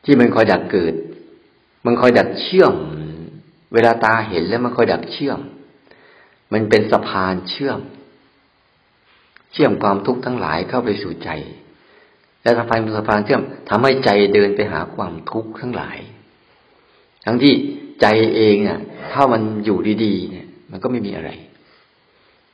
[0.04, 0.94] ที่มันคอยดักเกิด
[1.86, 2.74] มันคอยดักเชื่อม
[3.74, 5.38] เวลาตาเห็นแล้วมันคอยดักเชื่อม
[6.52, 7.80] มันเป็นสะพานเชื่อม
[9.52, 11.30] เชื่อมความทุกข์ทั้งหลายเข้าไปสู่ใจ
[12.42, 15.98] และสะพานเป็นสะพานเชื่อมทำให้ใจเดินไปหาความทุกข์ทั้งหลาย
[17.24, 17.52] ทั้งที่
[18.00, 18.80] ใจเองเนี่ย
[19.12, 21.30] ถ้ามันอยู่ดีๆเนี่ย มันก็ไม่มีอะไร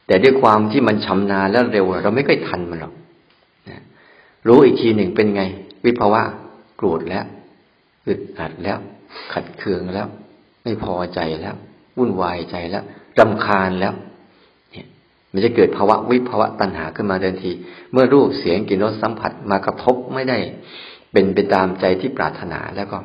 [0.06, 2.94] แต่ด้วยความที่มันชำนาญแล้วเร็ว เราไม่ค่อยทันมันหรอก
[3.70, 3.82] นะ
[4.46, 5.42] รู้อีกทีหนึ่งเป็นไง
[5.84, 6.22] วิภาวะ
[6.76, 7.24] โกรธแล้ว
[8.06, 8.78] อึดอัดแล้ว
[9.32, 10.06] ขัดเคืองแล้ว
[10.64, 11.54] ไม่พอใจแล้ว
[11.96, 12.84] วุ่นวายใจแล้ว
[13.18, 13.92] รำคาญแล้ว
[14.72, 14.86] เนี่ย
[15.32, 17.50] มันจะเกิดภาวะวิภาวะตัณหาขึ้นมาเดินที
[17.92, 20.38] เมื่อรูปเสียงกลิ่นรสสัมผัสมากระทบไม่ได้
[21.12, 22.98] เป็นไปตามใจที่ปรารถนาแล้วก็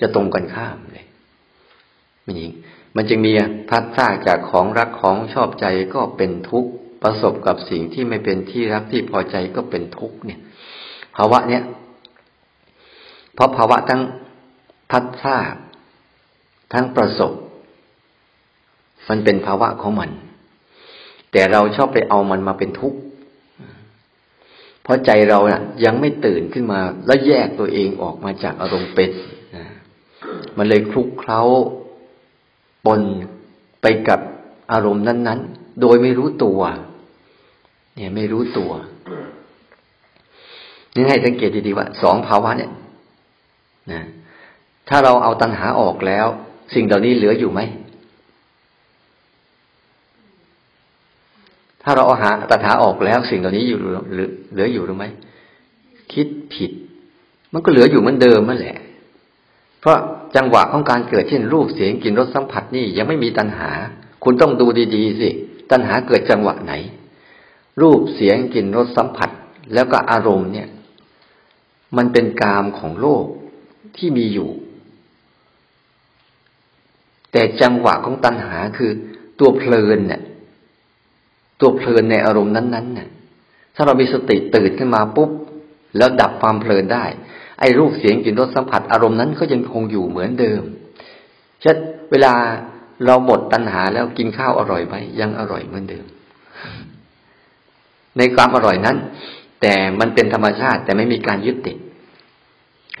[0.00, 1.06] จะตรงกันข้ามเลย
[2.24, 2.52] มันยิง
[2.96, 3.32] มันจึงมี
[3.70, 6.70] พัดซากจากของรักของชอบใจก็เป็นทุกข์
[7.02, 10.40] ประสบกับสิ่งที่ไม่เป็นที่รักที่พอใจก็เป็นทุกข์เนี่ย
[11.16, 11.62] ภาวะเนี้ย
[13.34, 14.02] เพราะภาวะทั้ง
[14.90, 15.54] พัดซาก
[16.72, 17.32] ทั้งประสบ
[19.08, 20.10] มันเป็นภาวะของมัน
[21.32, 22.98] แต่เราชอบไปเอามันมาเป็นทุกข์
[24.82, 29.10] เพราะใจเราเนะ่ะ ยังไม่ตื่นขึ้นมา แล้วแยกตัวเองออกมาจากอารมณ์เป็น
[30.56, 31.42] มันเลยคลุกเคล้า
[32.86, 33.00] ปน
[33.82, 34.20] ไปกับ
[34.72, 36.60] อารมณ์นั้น ๆ โดยไม่รู้ตัว
[37.94, 38.70] เนี่ยไม่รู้ตัว
[40.94, 42.72] นี่ให้สังเกตดีๆว่าสองภาวะเนี่ย
[43.92, 44.00] นะ
[44.88, 46.26] ถ้าเราเอาตัณหาออกแล้ว
[46.74, 47.60] สิ่งเหล่านี้เหลืออยู่ไหม
[51.82, 55.08] ถ้าเราเอาหาตัณหาออกแล้ว สิ่งเหล่านี้อยู่เหลืออยู่หรือไม่
[56.12, 56.70] คิดผิด
[57.52, 58.76] มันก็เหลืออยู่เหมือนเดิมนั่นแหละ
[59.80, 59.98] เพราะ
[60.36, 63.70] จังหวะของการเกิดเช่นรูปเสียงกลิ่นรสสัมผัสนี่ยังไม่มีตัณหา
[64.24, 64.66] คุณต้องดู
[64.96, 65.30] ดีๆสิ
[65.70, 66.72] ตัณหาเกิดจังหวะไหน
[67.80, 69.30] รูปเสียงกลิ่นรสสัมผัส
[69.74, 70.68] แล้วก็อารมณ์เนี่ย
[71.96, 73.24] มันเป็นกามของโลก
[73.96, 74.50] ที่มีอยู่
[77.32, 78.90] แต่จังหวะของตัณหาคือ
[79.40, 80.22] ตัวเพลินเนี่ย
[81.60, 83.08] ตัวเพลินในอารมณ์นั้นๆเนี่ย
[83.74, 85.30] ถ้าเรามีสติตื่นขึ้นมาปุ๊บ
[85.96, 87.04] แล้วดับความเพลินได้
[87.60, 90.62] ไอ้รูปเสียงกลิ่นรสสัมผัสอารมณ์นั้นก็ยังคงอยู่เหมือนเดิม
[91.62, 91.76] เช่น
[92.10, 92.32] เวลา
[93.06, 96.04] เราหมดตัณหาแล้วกินข้าวอร่อยไหมยังอร่อยเหมือนเดิม
[98.18, 98.96] ในความอร่อยนั้น
[99.60, 101.76] แต่มันเป็นธรรมชาติ แต่ไม่มีการยึดติด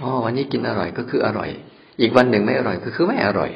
[0.00, 1.50] อ๋อวันนี้กินอร่อยก็คืออร่อย
[2.00, 3.50] อีกวันหนึ่งไม่อร่อยก็คือไม่อร่อย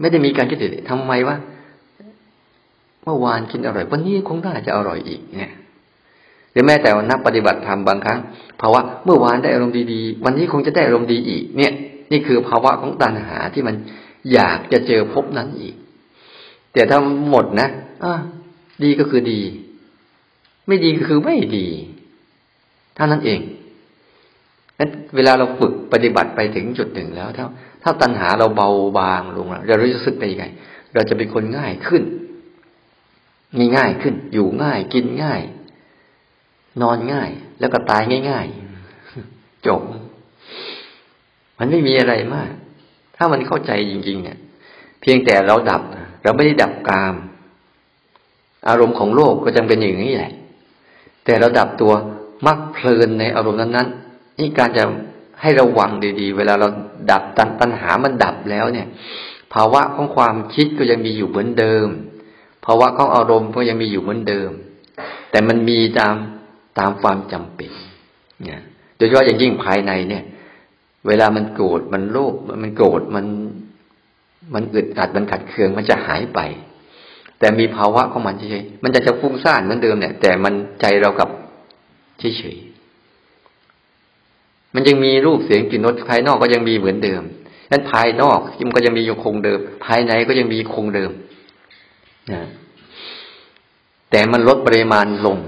[0.00, 1.36] ไม่ได้มีการยึดติดทำไมวะ
[3.04, 5.52] เมื่อวานกินอร่อย วันนี้คงน่าจะอร่อยอีกเนี่ย
[6.54, 8.18] หรือแม้แต่นักปฏิบัติธรรมบางครั้ง
[8.60, 11.72] ภาวะเมื่อวานได้อารมณ์ดีๆ วันนี้คงจะได้อารมณ์ดีอีก เนี่ย
[12.12, 13.74] นี่คือภาวะของตัณหาที่มัน
[14.32, 15.74] อยากจะเจอพบนั้นอีก
[16.72, 16.98] แต่ถ้า
[17.30, 17.68] หมดนะ
[18.04, 18.14] อะ
[18.82, 19.40] ดีก็คือดี
[20.66, 21.66] ไม่ดีก็คือไม่ดี
[22.94, 23.40] เท่านั้นเอง
[24.78, 27.44] นั้นเวลาเราฝึกปฏิบัติไปถึงจุดหนึ่งแล้ว ถ้า
[27.82, 30.46] ถ้าตัณหาเราเบาบางลงเรารู้สึกได้ยังไง
[30.94, 32.02] เราจะเป็นคนง่ายขึ้น
[33.58, 35.42] มีง่ายขึ้น อยู่ง่าย กินง่าย
[36.82, 38.46] นอนง่าย แล้วก็ตายง่าย
[39.06, 39.82] ๆ จบ
[41.58, 42.50] มันไม่มีอะไรมาก
[43.16, 44.38] ถ้ามันเข้าใจจริง ๆ เนี่ย
[45.00, 45.82] เพียงแต่เราดับ
[46.22, 47.14] เราไม่ได้ดับกาม
[48.68, 50.32] อารมณ์ของโลกก็จำเป็นอย่างนี้แหละ
[51.24, 51.92] แต่เราดับตัว
[52.46, 54.84] มักเพลินในอารมณ์นั้นๆนี่การจะ
[55.40, 56.68] ให้ระวังดีๆ เวลาเรา
[57.10, 58.86] ดับตันตัณหามันดับแล้วเนี่ย
[59.52, 61.88] ภาวะของความคิดก็ยังมีอยู่เหมือนเดิม
[62.64, 64.50] ภาวะของอารมณ์ก็ยังมีอยู่เหมือนเดิม
[65.30, 66.14] แต่มันมีตาม
[66.78, 67.70] ตามความจำเป็น
[68.44, 68.60] เนี่ย
[68.96, 70.24] โดยเฉพาะอย่างยิ่งภายในเนี่ย
[71.06, 73.26] เวลามันโกรธมันโลภมันโกรธมัน
[74.54, 76.40] มันอึดอัดมันขัดเคืองมันจะหายไป
[77.38, 81.28] แต่มีภาวะของมันเฉยๆมันจะจะฟุ้งซ่านเหมือนเดิมเนี่ย แต่มันใจเรากับ
[82.18, 87.22] เฉยๆมันยังมีรูปเสียงกลิ่นรสภายนอกก็ยังมีเหมือนเดิม
[87.70, 91.10] นั้นภายนอกมันก็ยังมีอยู่คงเดิม ภายในก็ยังมีคงเดิม
[92.32, 92.42] นะ
[94.10, 95.38] แต่มันลดปริมาณลง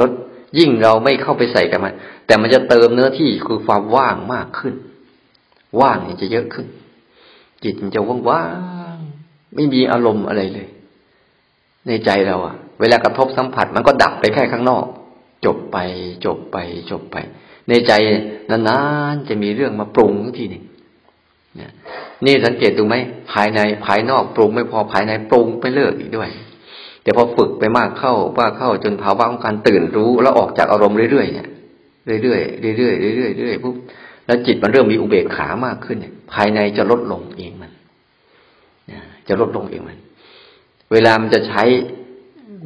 [0.00, 0.10] ลด
[0.58, 1.94] ยิ่งเราไม่เข้าไปใส่กับมัน
[2.26, 4.74] แต่มันจะเติมเนื้อที่คือความว่างมากขึ้น
[5.80, 6.66] ว่างจะเยอะขึ้น
[7.64, 8.46] จิตมันจะว่า
[8.94, 10.68] งๆไม่มีอารมณ์อะไรเลย
[11.86, 14.84] ในใจเราอะเวลากระทบสัมผัสมันก็ดับไปแค่ข้างนอก
[15.44, 15.76] จบไป
[16.24, 16.56] จบไป
[16.90, 17.16] จบไป
[17.68, 17.92] ในใจ
[18.50, 18.80] นา
[19.12, 20.64] นๆจะมีเรื่องมาปรุงทีหนึ่ง
[22.24, 22.96] นี่สังเกตดูไหม
[23.32, 26.30] ภายในภายนอกปรุงไม่พอภายในปรุงไปเลิกอีกด้วย
[27.08, 31.48] แต่พอฝึกไปมากเข้ามาเข้าจนภาวะของการตื่นรู้แล้วออกจากอารมณ์เรื่อยๆเนี่ย
[32.22, 33.74] เรื่อยๆเรื่อยๆเรื่อยๆเรื่อยๆปุ๊บ
[34.26, 37.72] แล้วจิตมันเริ่มมีอุเบกขามากขึ้นเนี่ย ภายในจะลดลงเองมัน
[39.28, 39.98] จะลดลงเองมัน
[40.92, 41.64] เวลามันจะใช้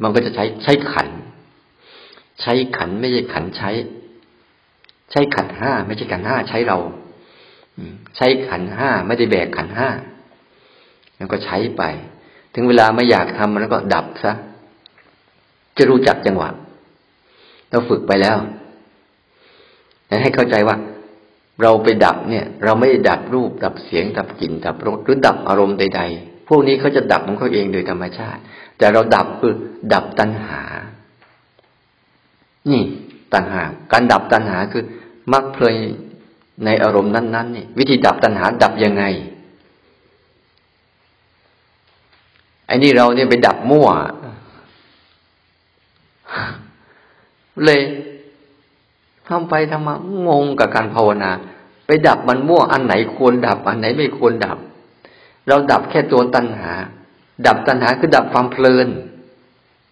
[0.03, 1.07] มันก็จะใช้ใช้ขัน
[2.41, 3.71] ใช้ขันไม่ใช่ขันใช้
[5.11, 6.77] ใช้ขันห้าไม่ใช่ขันห้าใช้เรา
[8.17, 9.89] ใช้ขันห้าไม่ได้แบกขันห้า
[11.15, 11.83] แล้วก็ใช้ไป
[12.53, 14.33] ถึงเวลาไม่อยากทำมันก็ดับซะ
[15.77, 16.49] จะรู้จักจังหวะ
[17.69, 18.37] เราฝึกไปแล้ว
[20.21, 20.77] ให้เข้าใจว่า
[21.61, 28.41] เราไปดับเนี่ย เราไม่ได้ดับรูป ดับเสียง ดับกลิ่นดับรสหรือดับอารมณ์ใด ๆ พวกนี้เขาจะดับของเขาเองโดยธรรมชาติ
[28.77, 29.53] แต่เราดับคือ
[29.93, 30.61] ดับตัณหา
[32.71, 32.83] นี่
[33.33, 33.61] ตัณหา
[33.91, 34.83] การดับตัณหาคือ
[35.33, 35.75] มักเพลย
[36.65, 39.03] ในอารมณ์นั้นๆนี่วิธีดับตัณหาดับยังไง
[42.67, 43.87] ไอ้นี่เราเนี่ยไปดับมั่ว
[47.65, 47.81] เลย
[49.27, 49.95] ทำไปทำมา
[50.27, 51.31] งงกับการภาวนา
[51.87, 54.57] ไปดับมันมั่วอันไหนควรดับ อันไหนไม่ควรดับ
[55.47, 56.71] เราดับแค่ตัวตัณหา
[57.47, 58.87] ดับตัณหาคือดับความเพลิน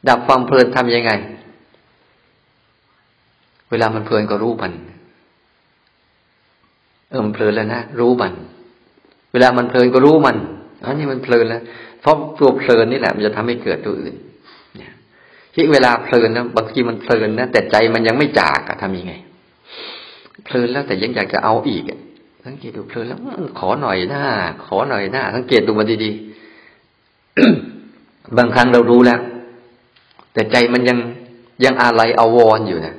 [0.10, 1.12] ดับความเพลินทำยังไง
[3.70, 4.74] เวลามันเพลินก็รู้มัน
[7.10, 8.34] เออมันเพลินแล้วนะรู้มัน
[9.32, 10.38] เวลามันเพลินก็รู้มัน
[10.86, 11.62] อันนี้มันเพลินแล้ว
[12.02, 14.16] เพราะตัวเพลินนี่แหละ มันจะทำให้เกิดตัวอื่น
[14.78, 14.94] เนี่ย
[15.54, 19.14] ที่เวลาเพลินนะบางทีมันเพลินนะแต่ใจมันยังไม่จากอะทำยังไง
[20.46, 21.84] เพลินแล้วแต่ยังอยากจะเอาอีก
[22.46, 23.20] สังเกตดูเพลินแล้ว
[23.60, 24.26] ขอหน่อยหน้า
[24.66, 29.20] ขอหน่อยหน้าสังเกตดูมันดีๆบางครั้งเรารู้แล้ว
[30.34, 30.98] แต่ใจมันยัง
[31.66, 32.96] ยังอะไรเอาวอนอยู่นะ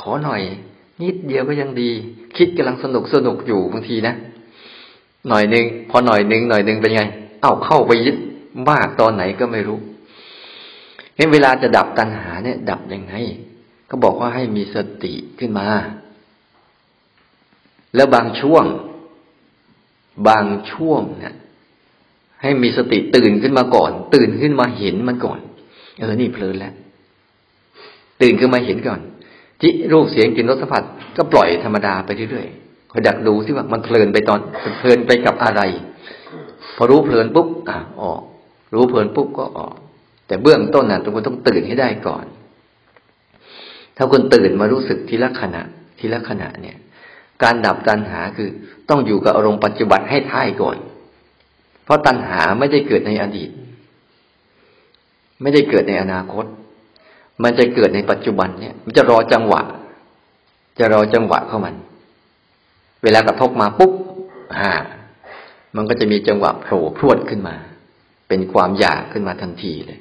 [0.00, 0.40] ขอหน่อย
[1.02, 1.90] นิดเดียวก็ยังดี
[2.36, 4.14] คิดกำลังสนุกสนุกอยู่บางทีนะ
[5.28, 7.02] หน่อยหนึ่งพอหน่อยหนึ่งหน่อยหนึ่งเป็นไง
[7.40, 8.16] เอ้าเข้าไปยึด
[8.70, 9.78] มากตอนไหนก็ไม่รู้
[11.16, 13.14] เห็นเวลาจะดับตัณหาเนี่ย ดับยังไง
[13.90, 15.66] ก็บอกว่าให้มีสติขึ้นมา
[17.94, 18.64] แล้วบางช่วง
[20.28, 21.34] บางช่วงเนี่ย
[22.42, 25.38] ให้มีสติตื่นขึ้นมาก่อน ตื่นขึ้นมาเห็นมันก่อน
[25.98, 26.74] เออนี่เพลินแล้ว
[28.22, 29.00] ตื่นขึ้นมาเห็นก่อน
[29.62, 30.82] จิรูปเสียงกลิ่นรสสัมผัส
[31.16, 32.61] ก็ปล่อยธรรมดาไปเรื่อยๆ
[32.92, 34.40] คอยดักดูซิว่ามันเพลินไปตอน
[34.78, 35.62] เพลินไปกับอะไร
[36.76, 38.20] พอรู้เพลินปุ๊บอะออก
[38.74, 39.74] รู้เพลินปุ๊บก็ออก
[40.26, 42.24] แต่เบื้องต้นน่ะทุกคนต้องตื่นให้ได้ก่อน
[43.96, 45.62] ถ้าคนตื่นมารู้สึกทีละขณะ
[45.98, 46.76] ทีละขณะเนี่ย
[47.42, 48.48] การดับตัณหาคือ
[48.88, 50.76] ต้องอยู่กับอารมณ์ปัจจุบันให้ท่ายก่อน
[51.84, 53.50] เพราะตัณหาไม่ได้เกิดในอดีต
[55.42, 56.44] ไม่ได้เกิดในอนาคต
[57.42, 59.62] มันจะเกิดในปัจจุบันเนี่ย มันจะรอจังหวะ
[60.78, 61.74] จะรอจังหวะเข้ามัน
[63.02, 63.92] เวลากระทบมาปุ๊บ
[64.58, 64.72] อ่า
[65.76, 67.54] มันก็จะมีจังหวะโผล่พรวดขึ้นมา
[68.28, 70.00] เป็นความอยากขึ้นมาทันทีเลย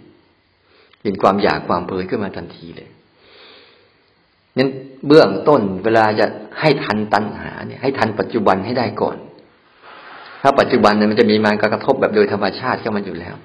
[1.04, 2.90] เป็นความอยากความเพลินขึ้นมาทันทีเลย
[4.58, 4.70] นั้น
[5.08, 6.26] เบื้องต้นเวลาจะ
[6.60, 9.18] ให้ทันตัณหาเนี่ย ให้ทันปัจจุบันให้ได้ก่อน
[10.42, 13.36] ถ้าปัจจุบันเนี่ยมันจะมีมันกระทบแบบโดยธรรมชาติเข้ามาอยู่แล้ว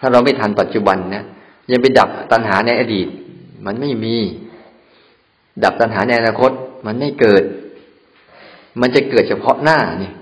[0.00, 1.24] ถ้าเราไม่ทันปัจจุบันเนี่ย
[1.70, 3.08] ยังไปดับตัณหาในอดีต
[3.66, 4.16] มันไม่มี
[5.64, 6.50] ดับตัณหาในอนาคต
[6.86, 7.42] มันไม่เกิด
[8.80, 10.14] มันจะเกิดเฉพาะหน้าเนี่ย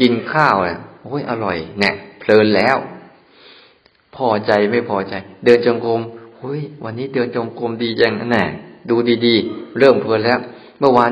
[0.00, 2.76] กินข้าวอะโอ้ยอร่อยเนี่ยเพลินแล้ว
[4.16, 6.00] พอใจไม่พอใจ เดินจงกรม
[6.38, 8.44] เฮ้ยวันนี้เดินจงกรมดีจังแน่
[8.90, 10.38] ดูดีๆ เริ่มเพลินแล้ว
[10.78, 11.10] เมื่อวาน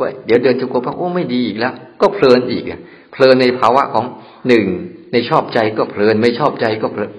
[0.00, 2.64] ว่าเดี๋ยวเดินจงกรมโอ้ไม่ดีอีกแล้ว ก็เพลินอีก
[3.12, 4.04] เพลินในภาวะของ
[4.48, 4.64] หนึ่ง
[5.12, 7.10] ในชอบใจก็เพลิน ไม่ชอบใจก็เพลิน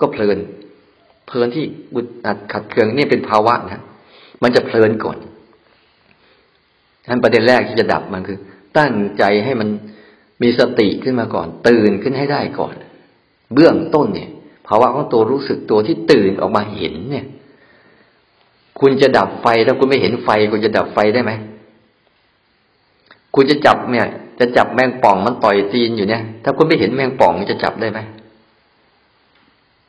[0.00, 0.38] ก็เพลิน
[1.26, 3.82] เพลินที่บุดอัดขัดเคืองนี่เป็นภาวะนะ
[4.42, 5.16] มันจะเพลินก่อน
[7.08, 8.38] นั้นประเด็นแรกที่จะดับมันคือ
[8.78, 9.68] ตั้งใจให้มัน
[10.42, 12.74] มีสติขึ้นมาก่อน ตื่นขึ้นให้ได้ก่อน
[13.54, 14.30] เบื้องต้นเนี่ย
[14.66, 17.26] ภาวะของตัวรู้สึกตัวที่ตื่นออกมาเห็นเนี่ย
[18.80, 21.32] คุณจะดับไฟถ้าคุณไม่เห็นไฟ คุณจะดับไฟได้ไหม
[23.34, 24.06] คุณจะจับเนี่ย
[24.40, 28.00] จะจับแมงป่องมันต่อยจีนอยู่เนี่ย ถ้าคุณไม่เห็นแมงป่องจะจับได้ไหม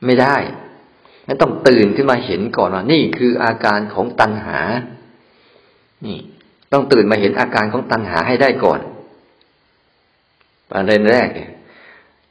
[0.06, 0.36] ไม่ได้
[1.28, 4.60] นั้นต้องตื่นขึ้นมาเห็นก่อนว่านี่คืออาการของตัณหา
[6.06, 6.18] นี่
[6.76, 8.80] ต้องตื่นมาเห็นอาการของตัณหาให้ได้ก่อน
[10.72, 11.28] ประเด็นแรก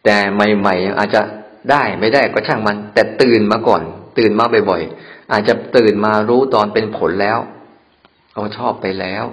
[0.05, 1.23] แต่ใหม่ ๆ อาจจะ
[1.71, 3.83] ได้ไม่ได้ก็ช่างมัน แต่ตื่นมาก่อน
[4.19, 7.39] ตื่นมาบ่อยๆ อาจจะตื่นมารู้ตอนเป็นผลแล้ว
[8.35, 9.25] เอาชอบไปแล้ว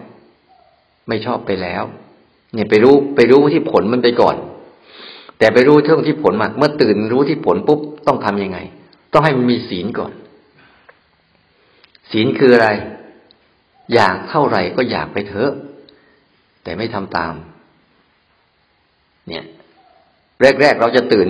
[1.08, 1.84] ไม่ชอบไปแล้ว
[2.54, 4.36] เนี่ยไปรู้ไปรู้ที่ผลมันไปก่อน
[5.38, 8.58] แต่ไปรู้เท่งที่ผลมาเมื่อตื่นรู้ที่ผลปุ๊บต้องทํำยังไง
[9.13, 10.12] ต้องให้มันมีศีลก่อน
[12.12, 12.69] ศีลคืออะไร
[13.93, 15.51] อยากเท่าไหร่ก็อยากไปเถอะ
[16.63, 17.34] แต่ไม่ทำตาม
[19.27, 19.43] เนี่ย
[20.62, 21.30] แรกๆเราจะตื่น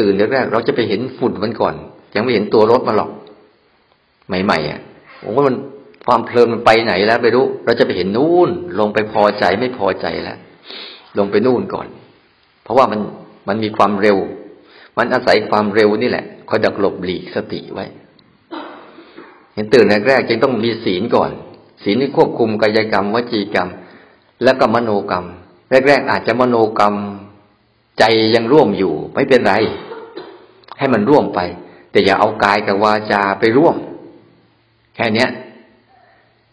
[0.00, 1.74] ตื่นแรกๆเราจะไปเห็นฝุ่นมันก่อน
[2.14, 3.10] ยังไม่เห็นตัวรถมาหรอก
[4.44, 4.80] ใหม่ๆอะ
[5.22, 5.56] ผมว่ามัน
[6.06, 10.38] ความเพลินมันไปไหนแล้วไม่รู้ เราจะไปเห็นนู่น ลงไปพอใจไม่พอใจแล้ว
[11.18, 11.88] ลงไปนู่นก่อน
[12.62, 13.00] เพราะว่ามัน
[13.48, 14.18] มันมีความเร็ว
[14.98, 17.86] มันอาศัยความเร็วนี่แหละคอยดักหลบหลีกสติไว้
[19.54, 21.30] เห็นตื่นแรกๆจึงต้องมีศีลก่อน
[21.82, 23.68] ศีลที่ควบคุมกายกรรม วจีกรรม
[24.42, 25.24] และก็มโนกรรม
[25.70, 26.94] แรก ๆ อาจจะมโนกรรม
[27.98, 29.54] ใจยังร่วมอยู่ ไม่เป็นไร
[30.78, 31.40] ให้มันร่วมไป
[31.90, 33.76] แต่อย่าเอากายกับวาจาไปร่วม
[34.94, 35.30] แค่เนี้ย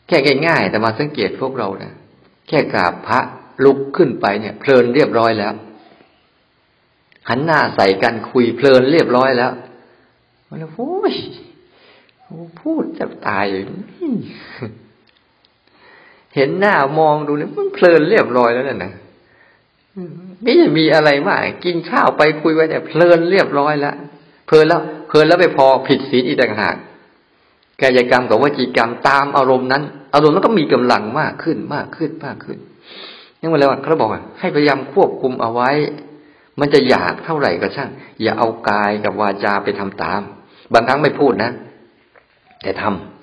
[0.08, 1.94] แค่ง่ายๆแต่มาสังเกตพวกเรานะ
[2.48, 3.20] แค่กราบพระ
[3.63, 5.54] ลุกขึ้นไปเนี่ย เพลินเรียบร้อยแล้ว
[7.30, 9.52] หันหน้าใส่กันคุยเพลินเรียบร้อยแล้ว
[10.50, 11.13] มันโอ้ย
[12.60, 13.46] พูดจะตาย
[16.38, 18.91] เห็นหน้ามองดูเนี่ยมันเพลินเรียบร้อยแล้วนั่นนะ
[20.43, 23.95] ไม่มีอะไรมากกินข้าวไปคุยไปแต่เพลินเรียบร้อยแล้ว
[24.47, 26.76] เพลินแล้วเพลินแล้วไปพอผิดศีลอีกต่างหาก
[27.82, 32.58] กายกรรมกับวจีกรรมตามอารมณ์นั้น อารมณ์นั้นก็มีกำลังมากขึ้นมากขึ้นมากขึ้น
[33.39, 35.71] นี่มันแล้วเขาบอกว่าให้พยายามควบคุมเอาไว้
[36.60, 37.89] มันจะอยากเท่าไหร่ก็ช่าง
[38.21, 40.21] อย่าเอากายกับวาจาไปทำตาม
[40.73, 41.52] บางครั้งไม่พูดนะ
[42.62, 43.16] แต่ทำ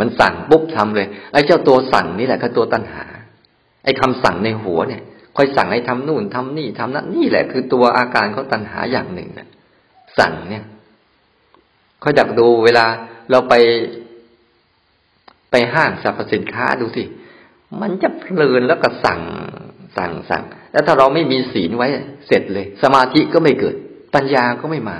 [0.00, 3.04] มันสั่งปุ๊บทำเลย ไอ้เจ้าตัวสั่งนี่แหละคือตัวตัณหา
[3.84, 5.02] ไอ้คำสั่งในหัวเนี่ย
[5.36, 9.48] คอยสั่งให้ทำนู่นทำนี่ทำนั้นนี่แหละคือตัวอาการเขาตัณหาอย่างหนึ่งนะ
[10.18, 10.64] สั่งเนี่ย
[12.00, 12.86] เขาอยากดูเวลา
[13.30, 13.54] เราไป
[15.50, 17.04] ไปห้างสรรพสินค้าดูสิ
[17.80, 19.20] มันจะเพลินแล้วก็สั่ง
[19.96, 21.88] สั่งสั่ง แล้วถ้าเราไม่มีศีลไว้
[22.26, 23.74] เสร็จเลย สมาธิก็ไม่เกิด
[24.14, 24.98] ปัญญาก็ไม่มา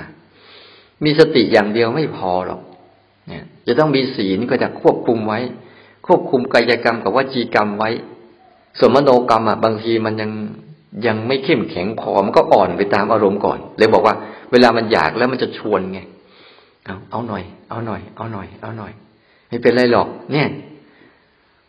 [1.03, 2.61] มีสติอย่างเดียวไม่พอหรอก
[3.67, 5.39] จะต้องมีศีลก็จะควบคุมไว้
[6.07, 7.89] ควบคุมกายกรรมกับวจีกรรมไว้
[8.79, 10.31] ส่วนมโนกรรมอะบางทีมันยัง
[11.07, 14.15] ยังไม่เข้มแข็งพอมันก็อ่อนไปตามอารมณ์ก่อน เลยบอกว่า
[14.51, 15.99] เวลามันอยากแล้วมันจะชวนไง
[16.85, 18.91] เอาเอาหน่อย เอาหน่อย เอาหน่อย เอาหน่อย
[19.47, 20.47] ไม่เป็นไรหรอก เนี่ย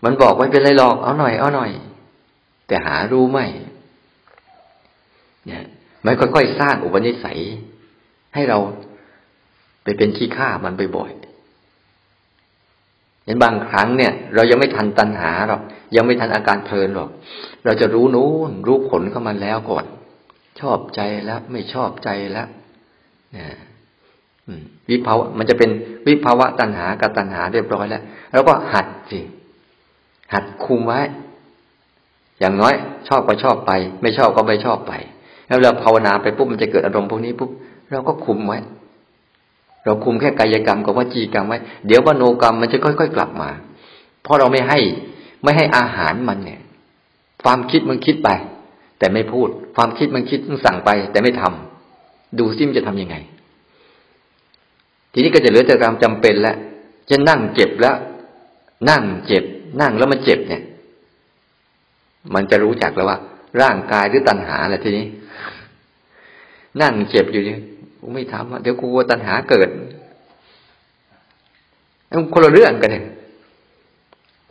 [0.04, 1.70] มันบอกไม่เป็นไรหรอก เอาหน่อย เอาหน่อย
[2.66, 3.38] แต่หารู้ไหม
[5.46, 5.62] เนี่ย
[6.04, 7.38] มันค่อยๆสร้างอุปนิสัย
[8.34, 8.58] ให้เรา
[9.84, 11.10] ไปเป็นขี้ข้ามันบ่อย
[13.24, 15.60] เห็นบางครั้งเนี่ย เรายังไม่ทันตัณหาหรอก
[15.96, 17.10] ยังไม่ทันอาการเพลินหรอก
[17.64, 19.84] เราจะรู้นู้นรู้ผลเข้ามาแล้วก่อน
[20.60, 22.48] ชอบใจแล้ว ไม่ชอบใจแล้ว
[23.36, 23.56] นี่ย
[24.88, 25.70] วิภาวะมันจะเป็น
[26.06, 29.20] วิภาวะตัณหากับตัณหาเรียบร้อยแล้วแล้วก็หัดสิ
[30.32, 31.00] หัดคุมไว้
[32.40, 32.74] อย่างน้อย
[33.08, 34.92] ชอบก็ชอบไป ไม่ชอบก็ไม่ชอบไป
[35.46, 37.50] แล้วเราภาวนาไปปุ๊บมันจะเกิดอารมณ์พวกนี้ปุ๊บ
[37.90, 38.58] เราก็คุมไว้
[39.84, 43.50] เราคุมแค่กายกรรมกับวจีกรรมไว้ เดี๋ยววโนกรรมมันจะค่อยๆกลับมา
[44.22, 44.78] เพราะเราไม่ให้
[45.42, 46.60] ไม่ให้อาหารมันเนี่ย
[47.42, 48.28] ความคิดมันคิดไป
[48.98, 53.16] แต่ไม่พูด ความคิดมันคิดมันสั่งไป แต่ไม่ทำดูซิมจะทํำยังไง
[55.12, 56.56] ทีนี้ก็จะเหลือแต่ความจำเป็นแล้ว
[57.10, 57.96] จะนั่งเจ็บแล้ว
[58.90, 59.44] นั่งเจ็บ
[59.80, 60.62] นั่งแล้วมันเจ็บเนี่ย
[62.34, 63.18] มันจะรู้จักแล้วว่า
[63.62, 65.06] ร่างกายหรือตัณหาแหละทีนี้
[66.82, 67.56] นั่งเจ็บอยู่นี่
[68.04, 69.68] กูไม่ทำเดี๋ยวกูกลัวตัณหาเกิด
[72.10, 73.04] มันคนละเรื่องกันเนี่ย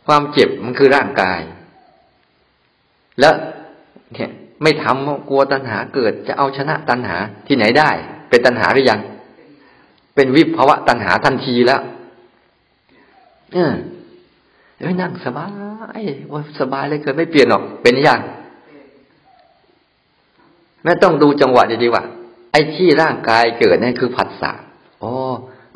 [0.06, 1.40] ความเจ็บมันคือร่างกาย
[3.20, 3.34] แล้ว
[4.14, 4.30] เนี่ย
[4.62, 7.90] ไม่ทำกลัวตัณหาเกิด จะเอาชนะตัณหาที่ไหนได้
[8.28, 9.00] เป็นตัณหาหรือยัง
[10.14, 11.80] เป็นวิภาวะตัณหาทันทีแล้ว
[13.52, 13.72] เออ
[14.80, 15.46] เอ้ยนั่งสบา
[15.98, 16.00] ย
[16.32, 18.20] ว่าสบายเลยเกิดไม่เปลี่ยนหรอก เป็นอย่าง
[20.82, 22.04] แม่ต้องดูจังหวะดีๆว่า
[22.52, 24.52] ไอ้ที่ร่างกายเกิดนั่นคือผัสสะ
[25.02, 25.12] อ๋อ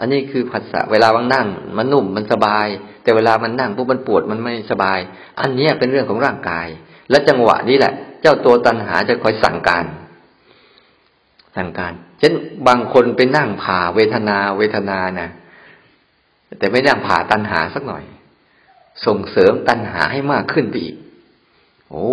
[0.00, 2.66] อันนี้คือผัสสะเวลาวังนั่ง มันนุ่มมันสบาย
[3.02, 4.98] แต่เวลามันนั่งปุ๊บมันปวดมันไม่สบาย
[5.40, 6.66] อันนี้เป็นเรื่องของร่างกาย
[7.10, 9.84] และจังหวะนี้แหละ เจ้าตัวตัณหาจะคอยสั่งการ
[11.56, 12.32] สั่งการเช่น
[12.68, 15.28] บางคนไปนั่งผ่าเวทนาเวทนานะ
[16.58, 18.04] แต่ไม่นั่งผ่าตัณหาสักหน่อย
[19.06, 20.96] ส่งเสริมตัณหาให้มากขึ้นไปอีก
[21.90, 22.06] โอ้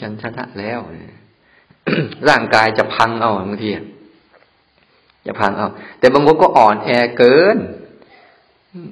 [0.00, 0.80] ฉันชนะแล้ว
[2.28, 3.70] ร่างกายจะพังเอาบางที
[5.26, 7.56] จะพังเอา แต่บางคนก็อ่อนแอเกิน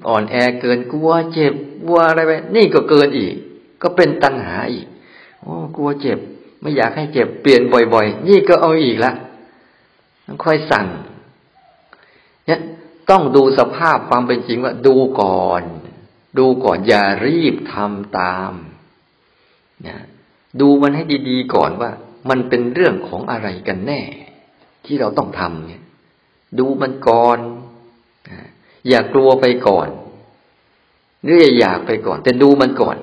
[0.09, 3.35] อ่อนแอเกินกลัวเจ็บกลัวอะไรไปนี่ก็เกินอีก
[3.83, 4.87] ก็เป็นตัณหาอีก
[5.41, 6.19] โอ้กลัวเจ็บ
[6.61, 9.13] ไม่อยากให้เจ็บเปลี่ยนบ่อย ๆ นี่ก็เอาอีกละ
[10.45, 10.87] ค่อยสั่ง
[12.47, 12.61] เนี่ย
[13.11, 15.63] ต้องดูสภาพความเป็นจริงว่าดูก่อน
[16.39, 18.53] ดูก่อนอย่ารีบทำตาม
[19.87, 19.97] นะ
[20.61, 21.91] ดูมันให้ดีๆก่อนว่า
[22.31, 24.01] มันเป็นเรื่องของอะไรกันแน่
[24.87, 25.80] ที่เราต้องทำเนี่ย
[26.59, 27.39] ดูมันก่อน
[28.89, 29.89] อย่ากลัวไปก่อน
[31.23, 32.97] หรืออย่าอยากไปก่อน แต่ดูมันก่อน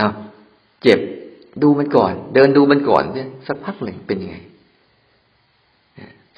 [0.00, 0.12] อ้าว
[0.82, 1.00] เจ็บ
[1.62, 4.36] ดูมันก่อน เดินดูมันก่อนเนี่ยสักพักหนึ่งเป็นยังไง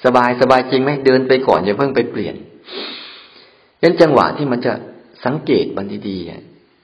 [0.05, 2.35] สบายสบายจริงไหมเดินไปก่อนอย่าเพิ่งไปเปลี่ยน
[3.81, 4.73] ยันจังหวะที่มันจะ
[5.25, 6.17] สังเกตมันดี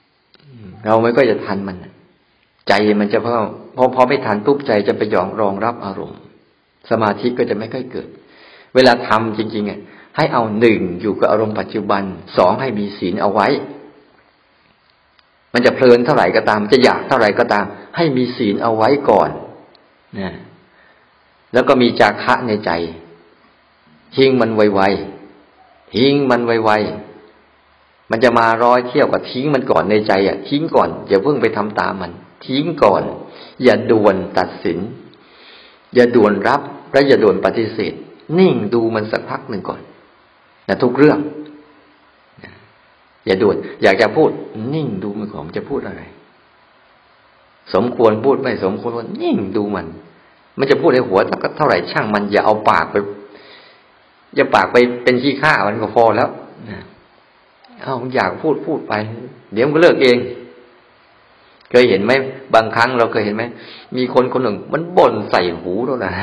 [0.09, 1.77] ๆเราไม่ก็จะทันมัน
[2.67, 3.33] ใจมันจะพอ
[3.75, 6.19] พอพอไม่ทันปุ๊บใจจะไปยองรองรับอารมณ์
[6.89, 8.07] สมาธิก็จะไม่ค่อยเกิด
[8.75, 9.79] เวลาทำจริงๆอะ
[10.15, 12.03] ให้เอาหนึ่งอยู่กับอารมณ์ปัจจุบัน
[12.37, 13.47] สองให้มีศีลเอาไว้
[15.53, 17.65] มันจะเพลินเท่าไหร่ก็ตาม จะอยากเท่าไหร่ก็ตาม
[17.95, 19.29] ให้มีศีลเอาไว้ก่อน
[20.19, 20.33] นะ
[21.53, 22.71] แล้วก็มีจาคะในใจ
[24.15, 32.11] ทิ้งมันไวๆทิ้งมันไวๆมันจะมาร้อยเที่ยวกับทิ้งมันก่อนในใจอะทิ้งก่อนอย่าเพิ่งไปทำตามมัน
[32.45, 33.03] ทิ้งก่อน
[33.63, 34.79] อย่าด่วนตัดสิน
[35.95, 36.61] อย่าด่วนรับ
[36.91, 37.93] และอย่าด่วนปฏิเสธ
[38.39, 39.81] นิ่งดูมันสักพักหนึ่งก่อน
[40.67, 41.19] นะทุกเรื่อง
[43.25, 44.29] อย่าด่วนอยากจะพูด
[44.73, 46.03] นิ่งดูมันก่อนจะพูดอะไร
[47.73, 49.87] สมควรพูดไม่สมควรนิ่งดูมัน
[50.57, 51.19] มันจะพูดในหัว
[51.57, 52.95] เท่าไหร่ช่างมันอย่าเอาปากไป
[54.35, 56.29] อย่าปากไปเป็นขี้ข้ามันก็พอแล้ว
[57.83, 58.93] เอาอยากพูดพูดไป
[59.53, 60.17] เดี๋ยวมันก็เลิกเอง
[61.73, 62.13] เคยเห็นไหม
[62.55, 63.43] บางครั้งเราเคยเห็นไหม
[63.95, 66.13] มีคนคนหนึ่ง มันบ่นใส่หูเรานะ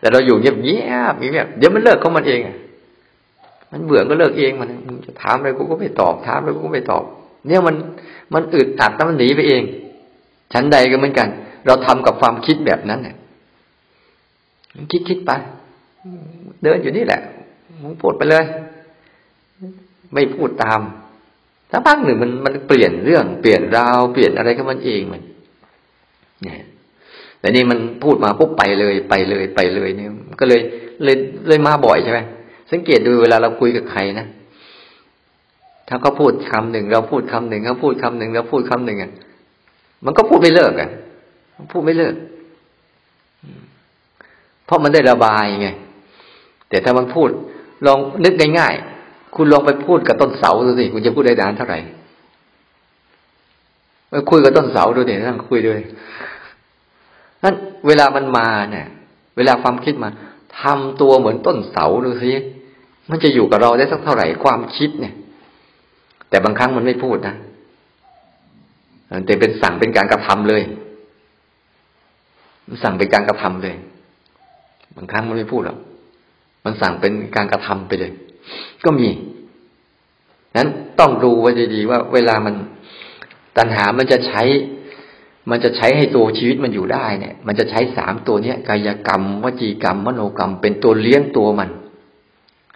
[0.00, 2.40] แต่เราอยู่เงียบเงียบเงียบเดี๋ยวมันเลิกของมันเอง
[3.72, 4.68] มันเบื่อก็เลิกเองมัน
[5.06, 7.04] จะถามอะไรกูก็ไม่ตอบถามอะไรกูก็ไม่ตอบ
[7.46, 7.74] เนี่ยมัน
[8.34, 9.62] มันอึดอัดแล้วมันหนีไปเอง
[10.52, 11.28] ชั้นใดก็เหมือนกัน
[11.66, 13.16] เราทำกับความคิดแบบนั้นเนี่ย
[14.90, 15.30] คิดคิดไป
[16.62, 17.20] เดินอยู่นี่แหละ
[17.82, 18.44] มึงพูดไปเลย
[20.12, 20.80] ไม่พูดตาม
[21.70, 25.22] สักพักหนึ่งมันมันเปลี่ยนเรื่องเปลี่ยนราว เปลี่ยนอะไรก็มันเองมัน
[26.42, 26.62] เนี่ย
[27.40, 30.08] แต่นี่มันพูดมาปุ๊บไปเลยไปเลยไปเลยเนี่ย
[30.40, 30.60] ก็เลย
[31.04, 31.16] เลย
[31.48, 32.20] เลยมาบ่อยใช่ไหม
[32.70, 34.26] สังเกตดูเวลาเราคุยกับใครนะ
[35.88, 39.10] ถ้าเขาพูดคำหนึ่งเราพูดคำหนึ่งเขาพูดคำหนึ่งเราพูดคำหนึ่งอะ
[40.04, 40.90] มันก็พูดไม่เลิกอะ
[41.72, 42.14] พูดไม่เลิก
[44.66, 45.68] เพราะมันได้ระบายไง
[46.68, 47.28] แต่ถ้ามันพูด
[47.86, 48.89] ลองนึกง่ายๆ
[49.34, 51.78] คุณลองไปพูดกับต้นเสาดูสิคุณจะพูดได้นานเท่าไหร่
[54.10, 55.80] ไปคุยกับต้นเสาดูเดี๋ยนั่งคุยด้วย
[57.44, 57.54] นั่น
[57.86, 58.86] เวลามันมาเนี่ย
[59.36, 60.10] เวลาความคิดมา
[60.60, 62.32] ทำตัวเหมือนต้นเสาดูสิ
[63.10, 65.14] มันจะอยู่กับเราได้สักเท่าไหร่ความคิดเนี่ย
[66.28, 67.36] แต่บางครั้งมันไม่พูดนะ
[69.26, 70.62] แต่เป็นสั่งเป็นการกระทำเลย
[72.66, 73.76] มันสั่งเป็นการกระทำเลย
[74.96, 75.78] บางครั้งมันไม่พูดหรอก
[76.64, 78.12] มันสั่งเป็นการกระทำไปเลย
[78.84, 79.08] ก็มี
[80.56, 80.68] นั้น
[81.00, 82.54] ต้องดูไว้ดีๆว่า เวลามัน
[83.56, 84.42] ตัณหามันจะใช้
[85.50, 91.70] มันจะใช้ให้ตัวชีวิตมันอยู่ได้เนี่ย มันจะใช้สามตัวเนี้ยกายกรรม วจีกรรม มโนกรรม เป็นตัวเลี้ยงตัวมัน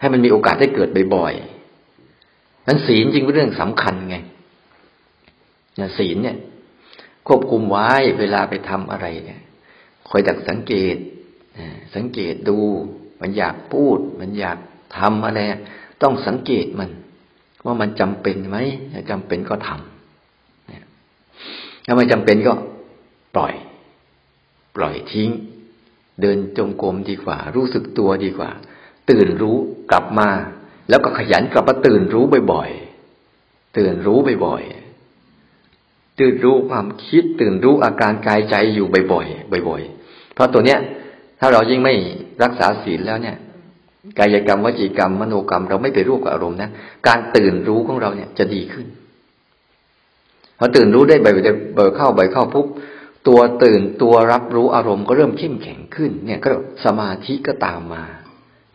[0.00, 4.16] ให้มันมีโอกาสได้เกิดบ่อยๆนั้นศีลจริงเป็นเรื่องสำคัญไง
[5.78, 6.36] นี่ยศีลเนี่ย
[7.26, 9.40] ควบคุมไว้เวลาไปทำอะไรเนี่ย
[10.08, 10.96] คอยดักสังเกต
[11.94, 12.58] สังเกตดู
[13.20, 14.58] มันอยากพูด มันอยาก
[14.98, 15.40] ทำอะไร
[16.02, 16.90] ต้องสังเกตมัน
[17.64, 18.56] ว่ามันจำเป็นไหม
[19.10, 22.52] จำเป็นก็ทำถ้าไม่จำเป็นก็
[23.36, 23.54] ปล่อย
[24.76, 25.30] ปล่อยทิ้ง
[26.20, 28.50] เดินจงกรมดีกว่า รู้สึกตัวดีกว่า
[29.10, 29.56] ตื่นรู้
[29.90, 30.28] กลับมา
[30.88, 40.78] แล้วก็ขยันกลับมาตื่นรู้บ่อยๆตื่นรู้บ่อยๆตื่นรู้ความคิด ตื่นรู้อาการกายใจอยู่บ่อยๆบ่อยๆเพราะตัวเนี้ย
[41.40, 41.94] ถ้าเรายิ่งไม่
[42.42, 43.36] รักษาศีลแล้วเนี่ย
[44.18, 46.70] กายกรรมวจีกรรม มโนกรรม เราไม่ไปร่วมกับอารมณ์นะ
[47.06, 48.86] การตื่นรู้ของเราเนี่ยจะดีขึ้น
[50.58, 52.66] พอตื่นรู้ได้บ่อยๆเบิเข้าบ่อยเข้าปุ๊บ
[53.28, 56.48] ตัวตื่นตัวรับรู้อารมณ์ก็เริ่มเข้มแข็งขึ้น เนี่ยก็
[56.84, 58.04] สมาธิก็ตามมา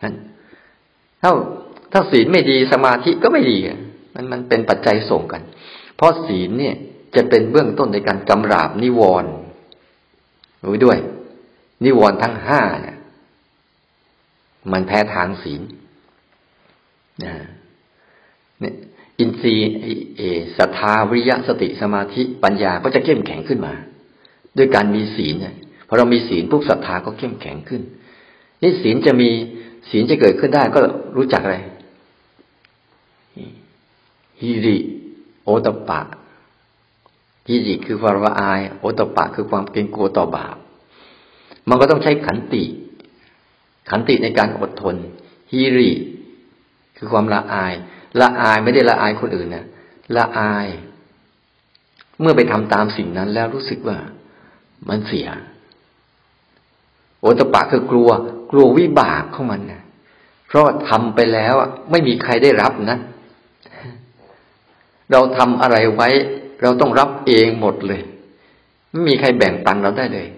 [0.02, 0.14] นั้น
[1.22, 1.32] ถ้า
[1.92, 3.58] ถ้าศีลไม่ดีสมาธิก็ไม่ดี
[4.14, 5.42] มันมันเป็นปัจจัยส่งกัน
[5.96, 6.74] เพราะศีลเนี่ย
[7.16, 9.32] จะเป็นเบื้องต้นในการกำราบนิวรณ์
[10.64, 10.98] รู้ด้วย
[11.84, 12.96] นิวรณ์ทั้งห้าเนี่ย
[14.72, 15.60] มันแพ้ทางศีล
[17.24, 17.32] นะ
[18.60, 18.74] เนี่ย
[19.18, 19.64] อินทรีย์
[20.16, 20.22] เอ
[20.58, 23.74] ศรัทธาวิริยะสติสมาธิปัญญาก็จะเข้มแข็งขึ้นมา
[24.56, 25.54] ด้วยการมีศีลเนี่ย
[25.88, 27.82] พอเรามีศีลปุ๊บศรัทธาก็เข้มแข็งขึ้น
[28.62, 29.30] นี่ศีลจะมี
[29.90, 30.80] ศีลจะเกิดขึ้นได้ก็
[31.16, 31.56] รู้จักอะไร
[34.40, 34.76] ฮิริ
[35.44, 36.00] โอตปะ
[37.48, 40.56] ฮิริคือความละอาย โอตปะคือความเกรงกลัวต่อบาป
[41.68, 42.64] มันก็ต้องใช้ขันติ
[43.90, 44.96] ขันติในการอดทน
[45.52, 45.90] ฮีริ
[46.96, 47.72] คือความละอาย
[48.20, 49.66] ละอายไม่ได้ละอายคนอื่นนะ
[50.16, 50.68] ละอาย
[52.20, 53.98] เมื่อไปทำตามสิ่งนั้นแล้วรู้สึกว่า
[54.88, 55.28] มันเสีย
[57.20, 58.10] โอตปะคือกลัว
[58.50, 59.82] กลัววิบากของมันนะ
[60.46, 61.54] เพราะทำไปแล้ว
[61.90, 62.98] ไม่มีใครได้รับนะ
[65.12, 66.08] เราทำอะไรไว้
[66.62, 68.00] เราต้องรับเองหมดเลย
[68.90, 70.28] ไม่มีใครแบ่งปันเราได้เลย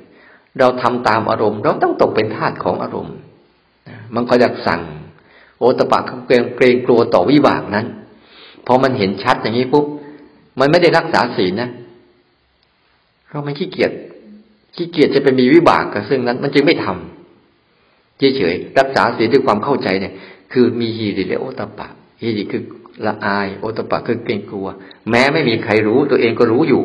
[0.58, 3.16] เราทำตามอารมณ์ เราต้องตกเป็นทาสของอารมณ์
[4.14, 4.80] มันก็อยากสั่ง
[5.58, 7.86] โอตปะเกรงเกรงกลัวต่อวิบากนั้น
[8.66, 9.86] พอมันเห็นชัดอย่างนี้ปุ๊บ
[10.60, 11.70] มันไม่ได้รักษาศีลนะ
[13.30, 13.92] เราไม่ขี้เกียจ
[14.76, 20.12] ขี้เกียจจะไปมีวิบากกับซึ่งนั้น มันจึงไม่ทำเฉยๆรักษาศีลด้วยความเข้าใจเนี่ย
[20.52, 21.88] คือมีฮีริและโอตปะ
[22.22, 22.62] ฮีริคือ
[23.06, 24.68] ละอายโอตปะคือเกรงกลัว
[25.10, 26.82] แม้ไม่มีใครรู้ตัวเองก็รู้อยู่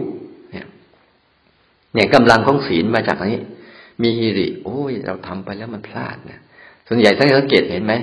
[0.52, 0.68] เนี่ย
[1.94, 3.42] เนี่ยกำลังของศีลมาจากนี้
[4.02, 6.42] มีฮิริ โอ้ย เราทำไปแล้วมันพลาดเนะ
[6.88, 7.94] ส่วนใหญ่ท่านสังเกตเห็นไหม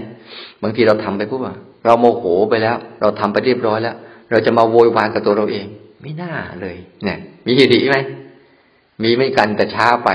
[0.63, 1.55] บางทีเราทำไปปุ๊บว่า
[1.85, 3.97] เราโมโหไปแล้ว เราทำไปเรียบร้อยแล้ว
[4.31, 5.67] เราจะมาโวยวายกับตัวเราเอง
[6.03, 7.97] ไม่น่าเลย เนี่ย มีหิริไหม
[9.03, 10.11] มีไม่กันแต่ช้าไป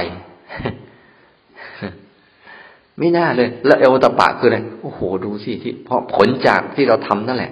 [3.00, 7.52] ไม่น่าเลย แล้วเอวตปะคืออะไรโอ้โห ดูสิที่ เพราะผลจากที่เราทำนั่นแหละ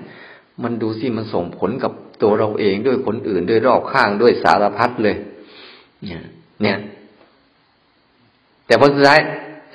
[0.64, 1.92] มันดูสิมันส่งผลกับ
[2.22, 5.16] ตัวเราเองด้วยคนอื่นด้วยรอบข้างด้วยสารพัดเลย
[6.04, 6.22] เนี่ย
[6.62, 6.78] เนี่ย
[8.66, 9.20] แต่ผลสุดท้าย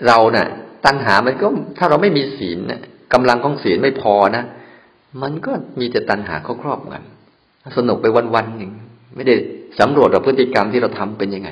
[0.07, 0.49] เราเนะ่ะ
[0.87, 1.47] ตัณหามันก็
[1.79, 2.81] ถ้าเราไม่มีศีลนะ
[3.13, 4.45] กำลังของศีลไม่พอนะ
[5.23, 8.73] มันก็มีแต่ตัณหาเขาครอบงำสนุกไปวันๆหนึ่ง
[9.17, 9.35] ไม่ได้
[9.81, 11.51] สำรวจว่าพฤติกรรมที่เราทำเป็นยังไง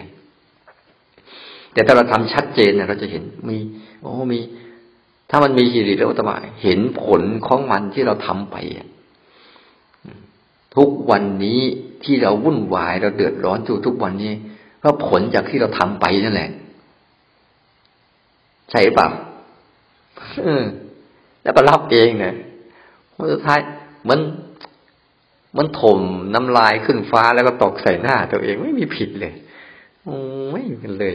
[1.72, 3.56] แต่ถ้าเราทำชัดเจนเนี่ยเราจะเห็นมี
[4.00, 4.40] โอ้มี
[5.30, 8.56] ถ้ามันมีหิริแล้วตมาเห็นผลของมันที่เราทำไป
[10.76, 11.60] ทุกวันนี้
[12.04, 14.32] ที่เราวุ่นวายเราเดือดร้อนอยู่ทุกวันนี้
[14.82, 16.50] ก็ผลจากที่เราทำไปนั่นแหละ
[18.70, 19.06] ใช่ป่ะ
[21.42, 22.34] แล้วก็รับเองเนี่ย
[23.32, 23.60] สุดท้าย
[24.08, 24.20] มัน
[25.56, 25.98] มันถม
[26.34, 29.34] น้ำลายขึ้นฟ้าแล้วก็ตกใส่หน้าตัวเองไม่มีผิดเลย
[30.50, 31.14] ไม่กันเลย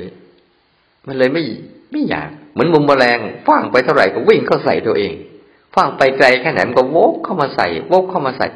[1.07, 1.43] มันเลยไม่
[1.91, 5.13] ไม่อยากเหมือนมุมแมลงฟังไปเท่าไหร่ก็วิ่งเข้าใส่ตัวเอง
[5.75, 8.47] ฟังไปไกลแค่ไหนมันก็โวกเข้ามาใส่โวกเข้ามาใส่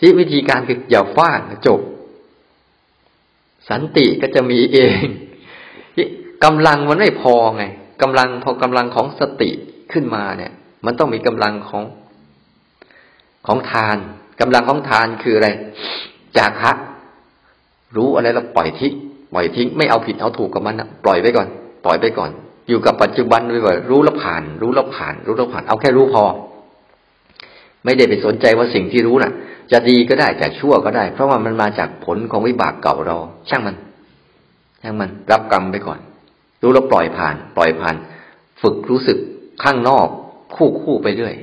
[0.00, 1.80] ที่วิธีการคืออย่าฟาดจบ
[3.68, 5.04] สันติก็จะมีเอง
[6.44, 7.64] กำลังมันไม่พอไง
[8.02, 9.50] กำลังพอกำลังของสติ
[9.92, 10.52] ขึ้นมาเนี่ย
[10.86, 11.84] มันต้องมีกำลังของ
[13.46, 13.96] ของทาน
[14.40, 15.48] กำลังของทานคืออะไร
[16.38, 16.72] จากคะ
[17.96, 18.94] รู้อะไรแล้วปล่อยทิ้ง
[19.34, 21.48] ปล่อยทิ้งไม่เอาผิดเอาถูกกับมันนะปล่อยไปก่อน
[21.84, 22.30] ปล่อยไปก่อน
[22.68, 26.24] อยู่กับปัจจุบันไปก่อนรู้แล้วผ่าน รู้แล้วผ่าน รู้แล้วผ่าน เอาแค่รู้พอ
[27.84, 29.32] ไม่ได้ไปสนใจว่าสิ่งที่รู้น่ะ
[29.72, 33.16] จะดีก็ได้จะชั่วก็ได้ เพราะว่ามันมาจากผลของวิบากเก่าเรา
[33.48, 33.76] ช่างมัน
[34.82, 35.98] ช่างมัน รับกรรมไปก่อน
[36.62, 37.96] รู้แล้วปล่อยผ่าน ปล่อยผ่าน
[38.62, 39.18] ฝึกรู้สึก
[39.62, 40.08] ข้างนอก
[40.56, 41.34] คู่คู่ไปเรื่อย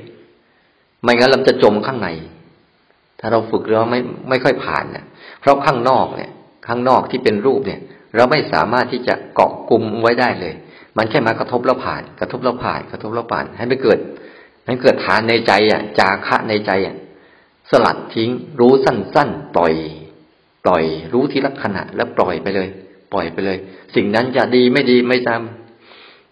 [1.02, 2.08] ไม่งั้นเราจะจมข้างใน
[3.20, 5.04] ถ้าเราฝึกเราไม่ไม่ค่อยผ่านเนี่ย
[5.40, 6.30] เพราะข้างนอกเนี่ย
[6.66, 7.80] ข้างนอกที่เป็นรูปเนี่ย
[8.16, 10.54] เราไม่สามารถที่จะเกาะกลุ่มไว้ได้เลย
[10.96, 13.98] มันแค่มากระทบแล้วผ่าน กระทบแล้วผ่าน กระทบแล้วผ่าน ให้ไม่เกิด
[14.66, 16.96] ให้เกิดฐานในใจอะ จาคะในใจอะ
[17.70, 19.72] สลัดทิ้ง รู้สั้นๆ ปล่อย
[20.64, 22.68] ปล่อย รู้ทีละขณะแล้วปล่อยไปเลย
[23.12, 23.58] ปล่อยไปเลย
[23.94, 25.42] สิ่งนั้นจะดีไม่ดีไม่ตาม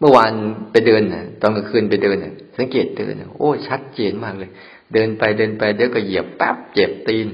[0.01, 0.33] เมื่อวาน
[0.71, 4.51] ไปเดินน่ะตอนกลางคืนไปเดินน่ะสังเกตเดินโอ้ชัดเจนมากเลย
[4.93, 7.29] เดินไปเดินไปเดี๋ยวก็เหยียบแป๊บเจ็บตีน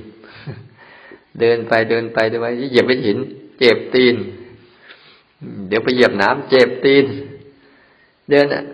[1.40, 3.18] เดินไปเดินไปเดินไปเหยียบไปหิน
[3.59, 4.14] เจ็บตีน
[5.68, 7.05] เดี๋ยวไปเหยียบน้ำเจ็บตีน
[8.30, 8.64] เดินอะ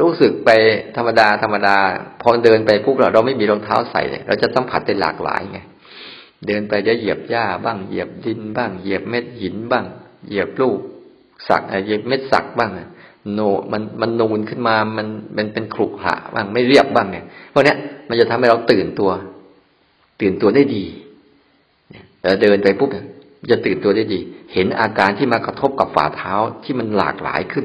[0.00, 0.50] รู้สึกไป
[0.96, 1.76] ธรรมดาธรรมดา
[2.22, 5.58] พอเดินไปปุ๊บเราเราไม่มีรองเท้าใส่เนี่ยเราจะสัมผัสได้หลากหลายไง
[6.46, 9.84] เดินไปจะเหยียบหญ้าบ้างเหยียบดินบ้างเหยียบเม็ดหินบ้าง
[10.26, 10.78] เหยียบลูก
[11.48, 12.70] สักเหยียบเม็ดสักบ้าง
[13.34, 13.40] โน
[13.72, 15.06] มันมันนูนขึ้นมามัน
[15.36, 17.74] มันเป็นขรุขระบ้างไม่เรียบบ้างเนี่ยพวกนี้
[18.08, 19.10] มันจะทำให้เราตื่นตัว
[20.20, 20.84] ตื่นตัวได้ดี
[22.20, 22.90] แต่เดินไปปุ๊บ
[23.50, 24.20] จะตื่นตัวได้ดี
[24.54, 26.32] เห็นอาการที่มากระทบกับฝ่าเท้า
[26.64, 27.64] ที่มันหลากหลายขึ้น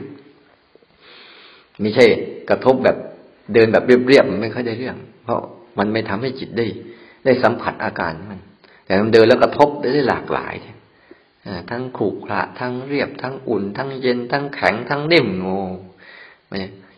[1.81, 2.05] ไม่ใช่
[2.49, 2.97] กระทบแบบ
[3.53, 5.39] เดินแบบเรียบๆมันไม่ค่อยได้เรื่อง เพราะ
[5.77, 6.65] มันไม่ทำให้จิตได้
[7.25, 8.41] ได้สัมผัสอาการมัน
[8.85, 10.53] แต่มันเดินแล้วกระทบได้หลากหลาย
[11.69, 15.61] ทั้งขรุขระทั้งเรียบทั้งอุ่น ทั้งเย็นทั้งแข็งทั้งนิ่มโง่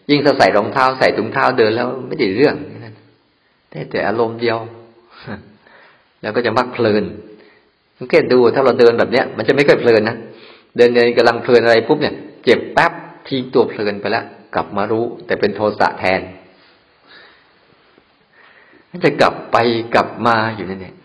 [0.10, 2.96] ยิ่งถ้าใส่รองเท้าใส่ถุงเท้าเดินแล้วไม่ได้เรื่องนั่น
[3.70, 4.58] แต่แต่อารมณ์เดียว
[6.22, 7.04] แล้วก็จะมักเพลิน
[7.98, 10.18] สังเกตดูถ้าเราเดินแบบเนี้ย มันจะไม่ค่อยเพลินนะ
[10.78, 12.92] เดินเดินกำลังเพลินอะไรปุ๊บเนี่ย เจ็บแป๊บ
[13.28, 14.26] ทิ้งตัวเพลินไปแล้ว
[14.56, 16.22] กลับมารู้ แต่เป็นโทสะแทน
[19.04, 19.58] จะกลับไป
[19.96, 20.96] กลับมาอยู่นั่นเอง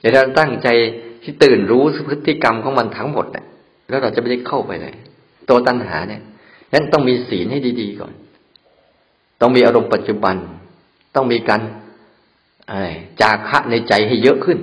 [0.00, 0.68] เดี๋ยวเราตั้งใจ
[1.22, 3.44] ที่ตื่นรู้พฤติกรรมของมันทั้งหมดเนี่ย
[3.88, 4.94] แล้วเราจะไม่ได้เข้าไปเลย
[5.48, 6.22] ตัวตัณหาเนี่ย
[6.72, 8.12] นั้นต้องมีศีลให้ดี ๆ ก่อน
[9.40, 10.36] ต้องมีอารมณ์ปัจจุบัน
[11.14, 11.60] ต้องมีการ
[13.20, 14.58] จาคะในใจให้เยอะขึ้น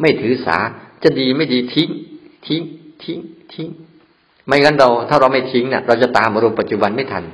[0.00, 0.56] ไม่ถือสา
[1.02, 1.88] จะดีไม่ดีทิ้ง
[2.46, 2.62] ทิ้ง
[3.02, 3.18] ทิ้ง
[3.52, 3.68] ทิ้ง
[4.46, 7.24] ไม่งั้นเรา ถ้าเราไม่ทิ้งเนี่ยเราจะตามอารมณ์ปัจจุบันไม่ทัน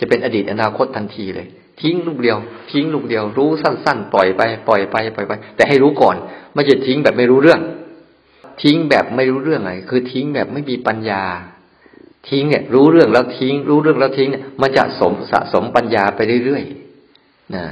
[0.00, 1.48] จะเป็นอดีตอนาคตทันทีเลย
[1.82, 2.38] ทิ้งลูกเดียว
[2.72, 6.16] ทิ้งลูกเดียว รู้สั้นๆ ปล่อยไปปล่อยไปปล่อยไป แต่ให้รู้ก่อน
[6.52, 7.60] ไม่จะทิ้งแบบไม่รู้เรื่อง
[8.62, 11.22] ทิ้งแบบไม่รู้เรื่องอะไรคือทิ้งแบบไม่มีปัญญา
[12.28, 17.64] ทิ้งเนี่ยรู้เรื่องแล้วทิ้ง รู้เรื่องแล้วทิ้งเนี่ยมันจะสมสะสมปัญญาไปเรื่อยๆนะ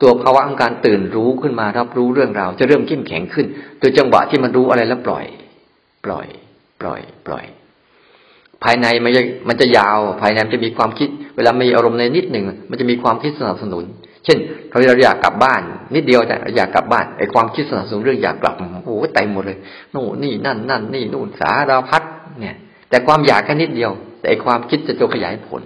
[0.00, 3.46] ตัวภาวะของการตื่นรู้ขึ้นมารับรู้เรื่องราวจะเริ่มเข้มแข็งขึ้น
[3.78, 5.24] โดยจังหวะที่มันรู้อะไรแล้วปล่อย
[6.04, 6.26] ปล่อย
[6.80, 7.44] ปล่อย ปล่อย
[8.64, 13.84] ภายในมันจะมันจะยาว ภายในมันจะมีความคิด เวลามีอารมณ์ในนิดหนึ่งมันจะมีความคิดสนับสนุน
[14.24, 14.38] เช่น
[14.70, 15.60] เราเราอยากกลับบ้าน
[15.94, 18.54] นิดเดียวแต่อยากกลับบ้านไอ้ความคิดสนับสนุนเรื่องอยากกลับ
[18.84, 19.58] โอ้โหเต็มหมดเลย
[19.92, 22.02] โน่นนี่นั่นนั่นนี่นู่นสารพัด
[22.40, 22.56] เนี่ย
[22.88, 25.62] แต่ความอยากแค่นิดเดียว แต่ไอ้ความคิดจะตัวขยายผล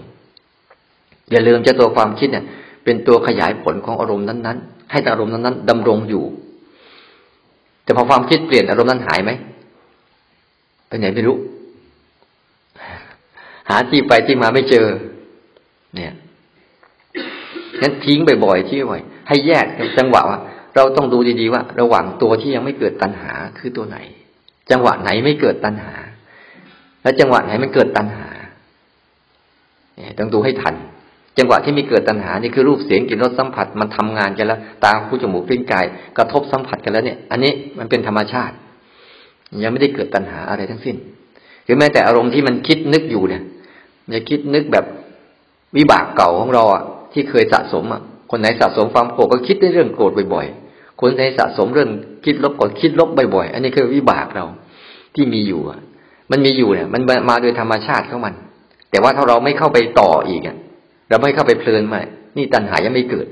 [1.30, 2.44] อย่าลืมจะตัวความคิดเนี่ย
[2.84, 6.24] เป็นตัวขยายผลของอารมณ์นั้นๆ ให้อารมณ์นั้นๆดำรงอยู่
[7.84, 9.30] แต่พอความคิดเปลี่ยนอารมณ์นั้นหายไหม
[10.88, 11.36] ไปไหนไม่รู้
[13.68, 14.86] หาที่ไปที่มาไม่เจอ
[15.96, 16.12] เนี่ย
[17.82, 19.66] งั้นทิ้งบ่อยๆที่บ่อยให้แยก
[19.98, 20.40] จังหวะว่า
[20.74, 23.98] เราต้องดูดีๆว่า ระหว่างตัวที่ยังไม่เกิดตัณหาคือตัวไหน
[24.70, 25.94] จังหวะไหนไม่เกิดตัณหา
[27.02, 28.28] แล้วจังหวะไหนมันเกิดตัณหา
[29.96, 30.74] เนี่ยต้องดูให้ทัน
[31.38, 35.84] จังหวะที่มีเกิดตัณหานี่คือรูปเสียงกลิ่นรสสัมผัสมันทำงานกันแล้ว ตาหูจมูกลิ้นกาย
[36.18, 38.54] กระทบสัมผัสกันแล้วเนี่ย อันนี้มันเป็นธรรมชาติ
[39.64, 40.96] ยังไม่ได้เกิดตัณหาอะไรทั้งสิ้น
[41.64, 43.42] หรือแม้แต่อารมณ์ที่มันคิดนึกอยู่เนี่ย
[44.04, 44.84] มันจะคิดนึกแบบ
[45.76, 51.90] วิบากเก่าของเราอะที่เคยสะสมอะคนไหนสะสมความโกรธก็คิดในเรื่องโกรธบ่อยๆ คนไหนสะสมเรื่อง
[52.24, 54.44] คิดลบก็คิดลบบ่อยๆ อันนี้คือวิบากเรา
[55.14, 55.80] ที่มีอยู่อะ
[56.30, 58.34] มันมีอยู่เนี่ย มันมาโดยธรรมชาติของมัน
[58.90, 60.56] แต่ว่าถ้าเราไม่เข้าไปต่ออีกอะ
[61.08, 62.00] เราไม่เข้าไปเพลินมา
[62.36, 63.26] นี่ตัณหายังไม่เกิด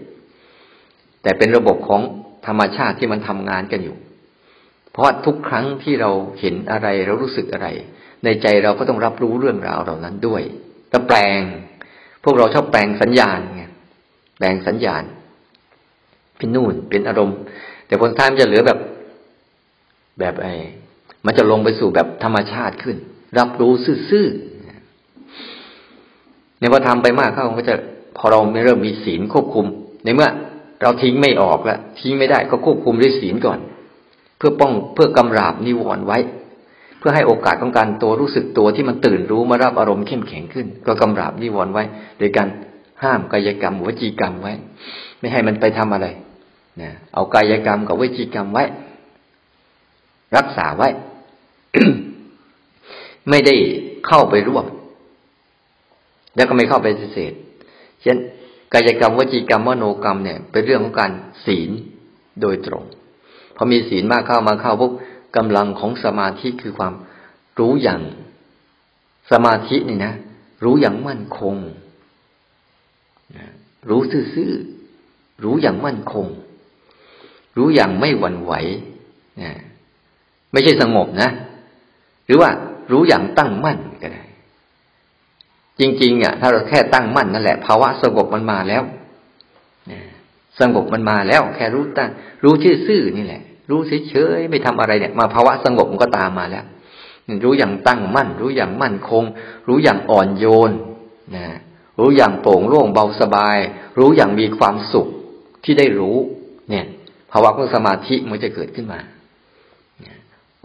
[1.22, 2.00] แต่เป็นระบบของ
[2.46, 3.96] ธรรมชาติที่มันทำงานกันอยู่
[4.92, 7.68] เพราะทุกครั้งที่เราเห็นอะไรเรารู้สึกอะไร
[8.24, 10.42] ในใจเราก็ต้องรับรู้เรื่องราวเหล่านั้นด้วย
[10.90, 11.40] แล้วแปลง
[12.24, 13.64] พวกเราชอบแปลงสัญญาณไง
[14.38, 15.02] แปลงสัญญาณ
[16.36, 17.36] เป็นนู่นเป็นอารมณ์
[17.86, 18.78] แต่ผลท้ายมันจะเหลือแบบ
[20.18, 20.52] แบบไอ้
[21.26, 22.96] มันจะลงไปสู่แบบธรรมชาติขึ้น
[23.38, 23.72] รับรู้
[24.10, 27.74] ซื่อๆในพอทำไปมากเข้าก็จะ
[28.16, 29.66] พอเราไม่เริ่มมีศีลควบคุม
[30.04, 30.28] ในเมื่อ
[30.82, 33.58] เราทิ้งไม่ออกแล้วทิ้งไม่ได้ก็ควบคุมด้วยศีลก่อน
[34.36, 36.18] เพื่อป้องเพื่อกำราบนิวรณ์ไว้
[37.06, 41.84] พื่อให้โอกาสของการตัวรู้สึกตัวที่มันตื่นรู้มารับอารมณ์เข้มแข็งขึ้น ก็กำราบนิวรณ์ไว้
[42.18, 42.48] โดยการ
[43.02, 44.52] ห้ามกายกรรมวจีกรรมไว้
[45.18, 46.06] ไม่ให้มันไปทำอะไร
[46.80, 48.64] นะเอากายกรรมกับวจีกรรมไว้
[50.36, 50.88] รักษาไว้
[53.30, 53.54] ไม่ได้
[54.06, 54.66] เข้าไปร่วม
[56.36, 57.32] แล้วก็ไม่เข้าไปเสษ
[58.02, 58.16] เช่น
[58.74, 61.10] กายกรรมวจีกรรมวโนกรรมเนี่ย เป็นเรื่องของการ
[61.46, 61.70] ศีล
[62.40, 62.84] โดยตรง
[63.56, 64.90] พอมีศีลมากเข้ามาเข้าพว
[65.36, 66.94] กำลังของสมาธิคือความ
[67.58, 68.00] รู้อย่าง
[69.30, 70.14] สมาธินี่นะ
[70.64, 71.56] รู้อย่างมั่นคง
[73.88, 74.00] รู้
[74.34, 76.26] ซื่อๆรู้อย่างมั่นคง
[77.56, 78.52] รู้อย่างไม่หวั่นไหว
[79.42, 79.52] นะ
[80.52, 81.30] ไม่ใช่สงบนะ
[82.26, 82.50] หรือว่า
[82.92, 84.22] รู้อย่างตั้งมั่นก็ได้
[85.80, 88.82] จริงๆอะถ้าเราแค่ตั้งมั่นนั่นแหละภาวะสงบมันมาแล้ว
[90.60, 92.10] สงบมันมาแล้ว แค่รู้ตั้ง
[92.44, 96.64] รู้ชื่อซื่อนี่แหละ รู้เฉยๆไม่ทำอะไรเนี่ย มาภาวะสงบมันก็ตามมาแล้ว
[97.44, 99.24] รู้อย่างตั้งมั่น รู้อย่างมั่นคง
[99.68, 100.70] รู้อย่างอ่อนโยน
[101.36, 101.46] นะ
[101.98, 103.58] รู้อย่างโปร่งโล่งเบาสบาย
[103.98, 105.08] รู้อย่างมีความสุข
[105.64, 106.16] ที่ได้รู้
[106.70, 106.86] เนี่ย
[107.30, 109.00] ภาวะของสมาธิมันจะเกิดขึ้นมา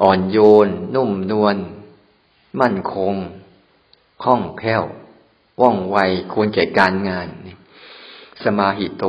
[0.02, 1.56] อ่อนโยน นุ่มนวล
[2.62, 3.16] มั่นคง
[4.24, 4.84] คล่องแคล่ว
[5.62, 5.98] ว่องไว
[6.34, 7.28] ควรแก่การงาน
[8.44, 9.06] สมาหิโต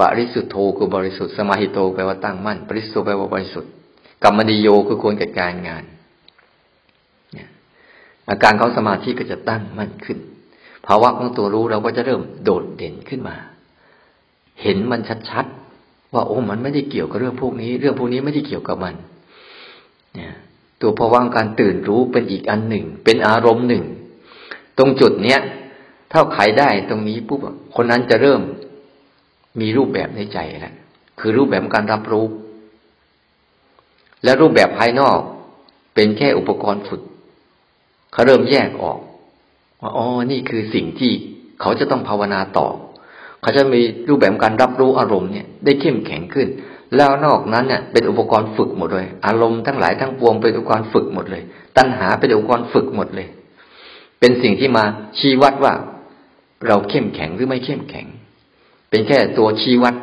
[0.00, 3.70] ปริสุทธโธคือบริสุทธิ์สมาหิโตแปลว่าตั้งมั่น ปริสุทธแปลว่าบริสุทธิ์
[4.22, 5.84] กรรมนิโยคือควรแก่การงาน
[8.30, 10.18] อาการของสมาธิก็จะตั้งมั่นขึ้น
[10.86, 13.36] ภาวะของตัวรู้เราก็จะเริ่มโดดเด่นขึ้นมา
[14.62, 18.94] เห็นมันชัดๆว่าโอ้มันไม่ได้เกี่ยวกับเรื่องพวกนี้ เรื่องพวกนี้ไม่ได้เกี่ยวกับมัน
[20.14, 20.34] เนี่ย
[20.80, 23.84] ตัวภาวะการตื่นรู้เป็นอีกอันหนึ่ง เป็นอารมณ์หนึ่ง
[24.78, 25.40] ตรงจุดเนี้ย
[26.12, 27.40] ถ้าไขได้ตรงนี้ปุ๊บ
[27.76, 28.40] คนนั้นจะเริ่ม
[29.60, 30.74] มีรูปแบบในใจแล้ว
[31.20, 32.26] คือรูปแบบการรับรู้
[34.24, 35.18] และรูปแบบภายนอก
[35.94, 37.02] เป็นแค่อุปกรณ์ฝึก
[38.12, 38.98] เขาเริ่มแยกออก
[39.80, 41.12] ว่าอ๋อนี่คือสิ่งที่
[41.60, 42.68] เขาจะต้องภาวนาต่อ
[43.42, 46.48] เขาจะมีรูปแบบการรับรู้อารมณ์เนี่ย ได้เข้มแข็งขึ้น
[46.96, 51.42] แล้วนอกนั้นเนี่ยเป็นอุปกรณ์ฝึกหมดเลย อารมณ์ทั้งหลายทั้งปวงเป็นอุปกรณ์ฝึกหมดเลย
[51.76, 53.28] ตัณหาเป็นอุปกรณ์ฝึกหมดเลย
[54.20, 54.84] เป็นสิ่งที่มา
[55.18, 55.74] ชี้วัดว่า
[56.66, 58.06] เราเข้มแข็งหรือไม่เข้มแข็ง
[58.90, 59.94] เป็นแค่ตัวชี้วัด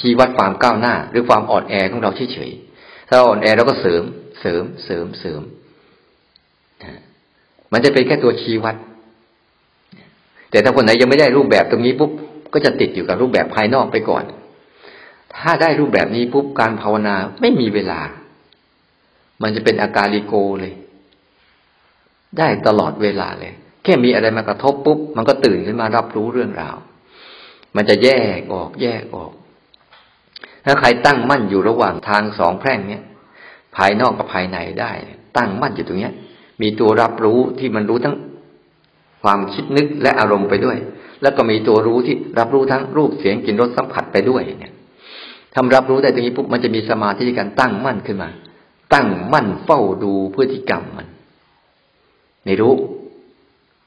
[0.00, 4.02] ชี้วัดความก้าวหน้า หรือความอ่อนแอของเราเฉยๆถ้าอ่อนแอเราก็เสริม
[4.40, 5.42] เสริมเสริมเสริม
[7.72, 8.76] มันจะเป็นแค่ตัวชี้วัด
[10.50, 12.10] แต่ถ้าคนไหนยังไม่ได้รูปแบบตรงนี้ปุ๊บ
[12.52, 14.24] ก็จะติดอยู่กับรูปแบบภายนอกไปก่อน
[15.36, 18.00] ถ้าได้รูปแบบนี้ปุ๊บการภาวนาไม่มีเวลา
[19.42, 20.72] มันจะเป็นอาการลิโกเลย
[22.38, 23.52] ได้ตลอดเวลาเลย
[23.82, 26.76] แค่มีอะไรมากระทบปุ๊บ มันก็ตื่นขึ้นมารับรู้เรื่องราว
[27.76, 28.08] มันจะแย
[28.38, 29.32] กออกแยกออก
[30.64, 33.02] ถ้าใครตั้งมั่นอยู่ระหว่างทางสองแพร่งเนี้ย
[33.76, 34.92] ภายนอกกับภายในได้
[35.36, 36.12] ตั้งมั่นอยู่ตรงเนี้ย
[36.62, 38.16] มีตัวรับรู้ที่มันรู้ทั้ง
[39.22, 40.78] ความคิดนึกและอารมณ์ไปด้วย
[41.22, 44.74] แล้วก็มีตัวรู้ที่รับรู้ทั้งรูปเสียงกลิ่นรสสัมผัสไปด้วยเนี่ย
[45.54, 48.30] ทำรับรู้ได้ตรงนี้ปุ๊บมันจะมีสมาธิในการตั้งมั่นขึ้นมา
[48.94, 51.06] ตั้งมั่นเฝ้าดูพฤติกรรมมัน
[52.44, 52.74] ไม่รู้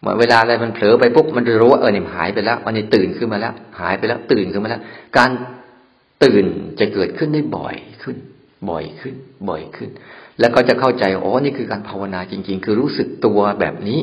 [0.01, 4.81] เมื่อเวลาอะไรมันเผลอไปปุ๊บมันจะรู้ว่าเออเนี่ยหายไปแล้ววันนี้ตื่นขึ้นมาแล้ว หายไปแล้ว ตื่นขึ้นมาแล้ว
[5.17, 5.29] การ
[6.23, 6.45] ตื่น
[6.79, 8.17] จะเกิดขึ้นได้บ่อยขึ้น
[8.69, 9.15] บ่อยขึ้น
[9.49, 9.89] บ่อยขึ้น
[10.39, 13.99] แล้วก็จะเข้าใจอ๋อนี่คือการภาวนาจริง ๆ คือรู้สึกตัวแบบนี้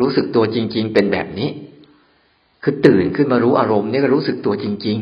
[0.00, 1.50] รู้สึกตัวจริง ๆ เป็นแบบนี้
[2.62, 4.98] คือตื่นขึ้นมารู้อารมณ์นี่ก็รู้สึกตัวจริง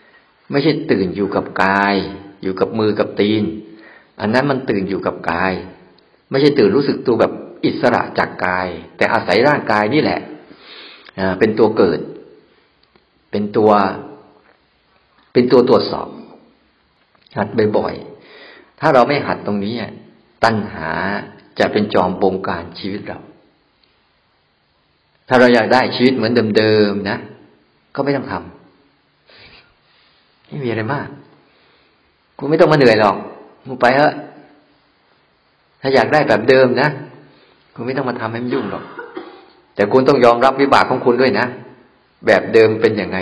[0.00, 1.96] ๆ ไม่ใช่ตื่นอยู่กับกาย
[2.42, 3.42] อยู่กับมือกับตีน
[4.20, 5.52] อันนั้นมันตื่นอยู่กับกาย
[6.30, 7.32] ไม่ใช่ตื่นรู้สึกตัวแบบ
[7.64, 10.20] อิสระจากกาย แต่อาศัยร่างกายนี่แหละ
[11.38, 12.00] เป็นตัวเกิด
[13.30, 13.70] เป็นตัว
[15.32, 16.08] เป็นตัวตรวจสอบ
[17.36, 19.74] หัดบ่อยๆ ถ้าเราไม่หัดตรงนี้
[20.44, 20.90] ตัณหา
[21.58, 23.20] จะเป็นจอมบงการชีวิตเรา
[25.28, 27.18] ถ้าเราอยากได้ชีวิตเหมือนเดิมๆนะ
[27.94, 31.08] ก็ไม่ต้องทำไม่มีอะไรมาก
[32.38, 33.16] คุณไม่ต้องมาเหนื่อยหรอก
[33.66, 34.14] มึงไปเถอะ
[35.80, 36.88] ถ้าอยากได้แบบเดิมนะ
[37.74, 38.84] คุณไม่ต้องมาทำให้มันยุ่งหรอก
[39.74, 41.46] แต่คุณต้องยอมรับวิบากของคุณด้วยนะ
[42.26, 43.18] แบบเดิมเป็นยังไง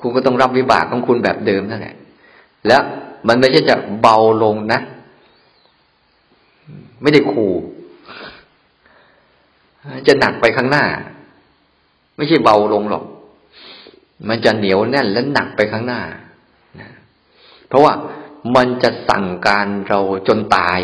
[0.00, 1.96] คุณก็ต้องรับวิบากของคุณแบบเดิมนั่นแหละ
[2.66, 2.82] แล้ว
[3.28, 4.80] มันไม่ใช่จะเบาลงนะ
[7.02, 7.54] ไม่ได้ขู่
[10.06, 10.84] จะหนักไปข้างหน้า
[12.16, 13.04] ไม่ใช่เบาลงหรอก
[14.28, 16.00] มันจะเหนียวแน่นและหนักไปข้างหน้า
[17.68, 17.92] เพราะว่า
[18.56, 20.80] มันจะสั่งการเราจนตาย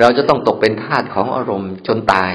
[0.00, 2.32] เราจะต้องตกเป็นทาสของอารมณ์จนตาย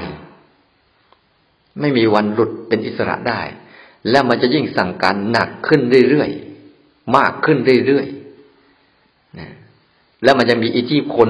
[1.79, 3.41] ไม่มีวันหลุดเป็นอิสระได้
[4.09, 9.49] และมันจะยิ่งสั่งการหนักขึ้นเรื่อยๆ มากขึ้นเรื่อยๆนะ
[10.23, 11.29] แล้วมันจะมีอิทธิพล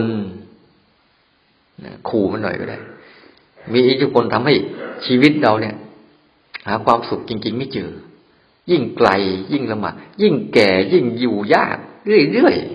[1.83, 2.77] นะขู่มันหน่อยก็ได้
[3.73, 4.53] มีอิทธิพลทำให้
[5.05, 5.75] ชีวิตเราเนี่ย
[6.67, 7.89] หาความสุขจริง ๆ ไม่เจอ
[8.71, 9.09] ยิ่งไกล
[9.53, 11.77] ยิ่งลำบากยิ่งแก่ยิ่งอยู่ยาก
[12.33, 12.74] เรื่อยๆ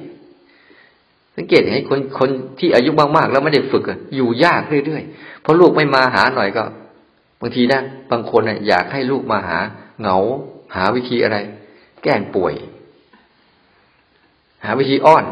[1.41, 3.85] สังเกตเห็นคนคนที่อายุมากๆแล้วไม่ได้ฝึก
[4.17, 6.65] อยู่ยากเรื่อยๆเพราะลูกไม่มาหาหน่อยก็
[7.41, 7.81] บางทีนะ
[8.11, 9.59] บางคนอยากให้ลูกมาหา
[10.01, 10.17] เหงา
[10.77, 11.37] หาวิธีอะไร
[12.03, 12.55] แก้ป่วย
[14.65, 15.25] หาวิธีอ้อน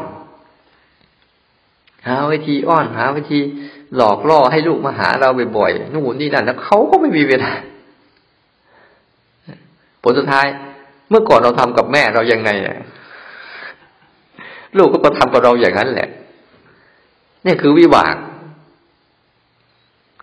[2.07, 3.39] หาวิธีอ้อน หาวิธี
[3.95, 7.51] หลอกล่อให้ลูกมาหาเราบ่อยๆนู่นนี่นั่นแล้วเขาก็ไม่มีเวลา
[10.03, 10.45] ผลสุดท้าย
[11.09, 12.75] เมื่อก่อนเราทำกับแม่เรายังไงอะ
[14.77, 16.09] ลูกก็มาทำกับเราอย่างนั้นแหละ
[17.45, 18.15] นี่คือวิบาก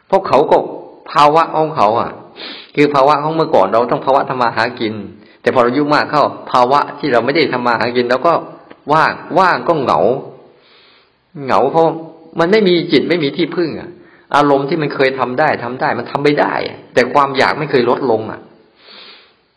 [0.06, 0.56] เพราะเขาก็
[1.10, 2.10] ภาวะของเขา อะ
[2.74, 4.94] คือภาวะของเมื่อก่อนเราต้องภาวะทำมาหากิน
[5.42, 8.32] แต่พอเรายุ่งมากเข้า ภาวะที่เราไม่ได้ทำมาหากินเราก็
[8.92, 10.00] ว่างว่างก็เหงา
[11.44, 11.84] เหงาเพราะ
[12.38, 13.90] มันไม่มีจิตไม่มีที่พึ่งอะ
[14.36, 16.52] อารมณ์ที่มันเคยทำได้ทำได้มันทำไม่ได้
[16.94, 18.40] แต่ความอยากไม่เคยลดลงอะ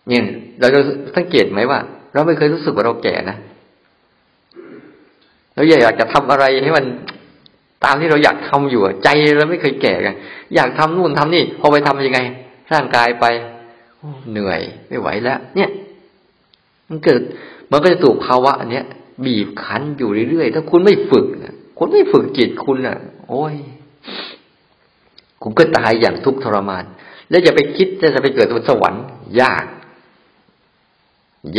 [0.08, 0.24] เนี่ย
[0.60, 0.80] เราจะ
[1.16, 1.80] สังเกตไหมว่า
[2.14, 3.38] เราไม่เคยรู้สึกว่าเราแก่นะ
[5.60, 6.86] เราอยากจะทำอะไรให้มัน
[7.86, 10.16] ตามที่เราอยากทำอยู่ใจเราไม่เคยแก่กัน
[10.56, 12.20] อยากทำนู่นทำนี่พอไปทํำยังไง
[12.74, 13.26] ร่างกายไป
[14.32, 15.70] เหนื่อยไม่ไหวแล้ว เนี่ย
[16.90, 17.22] มันเกิด
[17.72, 18.86] มันก็จะถูกภาวะนเนี้ย
[19.26, 21.26] บีบคั้นอยู่เรื่อยๆถ้าคุณไม่ฝึก
[21.78, 22.98] คุณไม่ฝึกจิตคุณอะ
[23.28, 23.56] โอ้ย
[25.42, 26.84] คุณก็ตายอย่างทุกข์ทรมาน
[27.30, 29.04] แล้วจะไปคิดจะไปเกิดบนสวรรค์
[29.42, 29.66] ยาก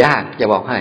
[0.03, 0.78] ยากจะบอกให้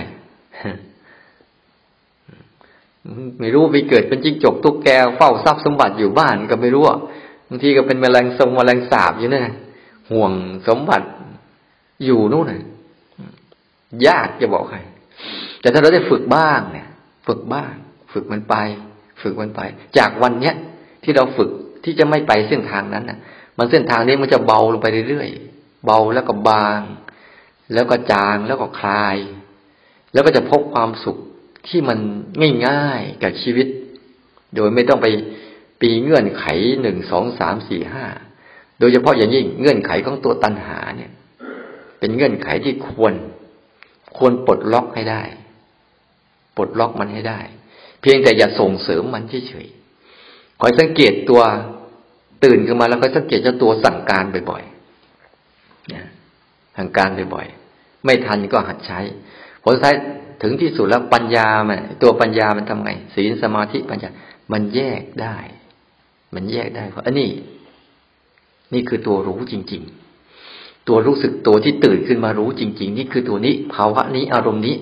[3.40, 6.84] ไม่รู้ไปเกิดเป็นจิ้งจกตุ๊กแกเฝ้าทรัพย์สมบัติอยู่บ้านก็ไม่รู้
[7.48, 9.46] บางทีก็เป็นแมลงทรงแมลงสาบอยู่นั่น
[10.10, 10.32] ห่วง
[10.68, 11.08] สมบัติ
[12.04, 12.62] อยู่นู่นน่ะ
[14.06, 14.78] ยากจะบอกใคร
[15.60, 16.88] แต่ถ้าเราได้ฝึกบ้างเนี่ย
[17.26, 17.72] ฝึกบ้าง
[18.12, 18.54] ฝึกมันไป
[19.22, 19.60] ฝึกมันไป
[19.98, 20.54] จากวันเนี้ย
[21.04, 21.50] ที่เราฝึก
[21.84, 23.18] ที่จะไม่ไปเส้นทางนั้นน่ะ
[23.58, 26.80] มันเส้นทางนี้มันจะเบาลงไปเรื่อยๆเบาแล้วก็บาง
[27.74, 29.16] แล้วก็จางแล้วก็คลาย
[30.12, 31.18] แล้วก็จะพบความสุข
[31.68, 31.98] ที่มัน
[32.66, 33.66] ง่ายๆกับชีวิต
[34.56, 35.06] โดยไม่ต้องไป
[35.80, 36.44] ปีเงื่อนไข
[36.82, 38.06] หนึ่งสองสามสี่ห้า
[38.78, 41.12] โดยเฉพาะอย่างยิ่งเงื่อนไขของตัวตัณหาเนี่ย
[41.98, 43.14] เป็นเงื่อนไขที่ควร
[44.16, 45.22] ควรปลดล็อกให้ได้
[46.56, 47.40] ปลดล็อกมันให้ได้
[48.00, 51.42] เพียงแต่อย่าส่งเสริมมันเฉยๆคอยสังเกตตัว
[52.44, 56.08] ตื่นขึ้นมาแล้วคอยสังเกตเจ้าตัวสั่งการบ่อยๆนะ
[56.76, 58.98] สั่งการบ่อยๆไม่ทันก็หัดใช้
[59.62, 59.96] ผลท้าย
[60.42, 64.10] ถึงที่สุดแล้วปัญญามันตัวปัญญามันทำไงศีลสมาธิปัญญา
[64.52, 65.36] มันแยกได้
[66.34, 67.30] มันแยกได้เพราะอันนี้
[68.72, 69.82] นี่คือตัวรู้จริง
[70.34, 74.76] ๆ ตัวรู้สึกตัวที่ตื่นขึ้นมารู้จริง ๆ นี่คือตัวนี้ ภาวะนี้อารมณ์นี้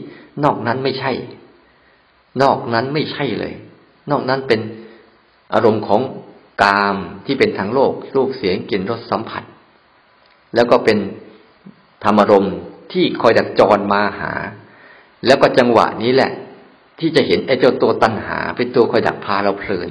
[0.45, 1.13] นอกนั้นไม่ใช่
[2.43, 3.55] นอกนั้นไม่ใช่เลย
[4.11, 4.61] นอกนั้นเป็น
[5.55, 6.01] อารมณ์ของ
[6.63, 6.97] กาม
[7.27, 9.43] ที่เป็นทางโลกรูปเสียงกลิ่นรสสัมผัส
[10.55, 10.99] แล้วก็เป็น
[12.05, 12.55] ธรรมอารมณ์
[12.93, 14.33] ที่คอยดักจรมาหา
[15.27, 16.33] แล้วก็จังหวะนี้แหละ
[16.99, 19.89] ที่จะเห็นไอ้เจ้าตัวตัณหา เป็นตัวคอยดักพาเราเพลิน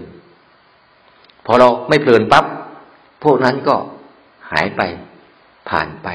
[1.46, 2.46] พอเราไม่เพลินปั๊บ
[3.24, 3.76] พวกนั้นก็
[4.52, 4.82] หายไป
[5.70, 6.08] ผ่านไป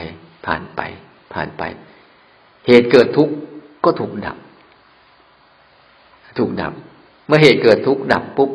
[0.46, 0.80] ผ่านไป
[1.32, 1.62] ผ่านไป
[2.66, 3.34] เหตุเกิดทุกข์
[3.84, 4.36] ก็ถูกดับ
[6.38, 6.72] ถูกดับ
[7.26, 8.50] เมื่อเหตุเกิดทุกข์ดับปุ๊บ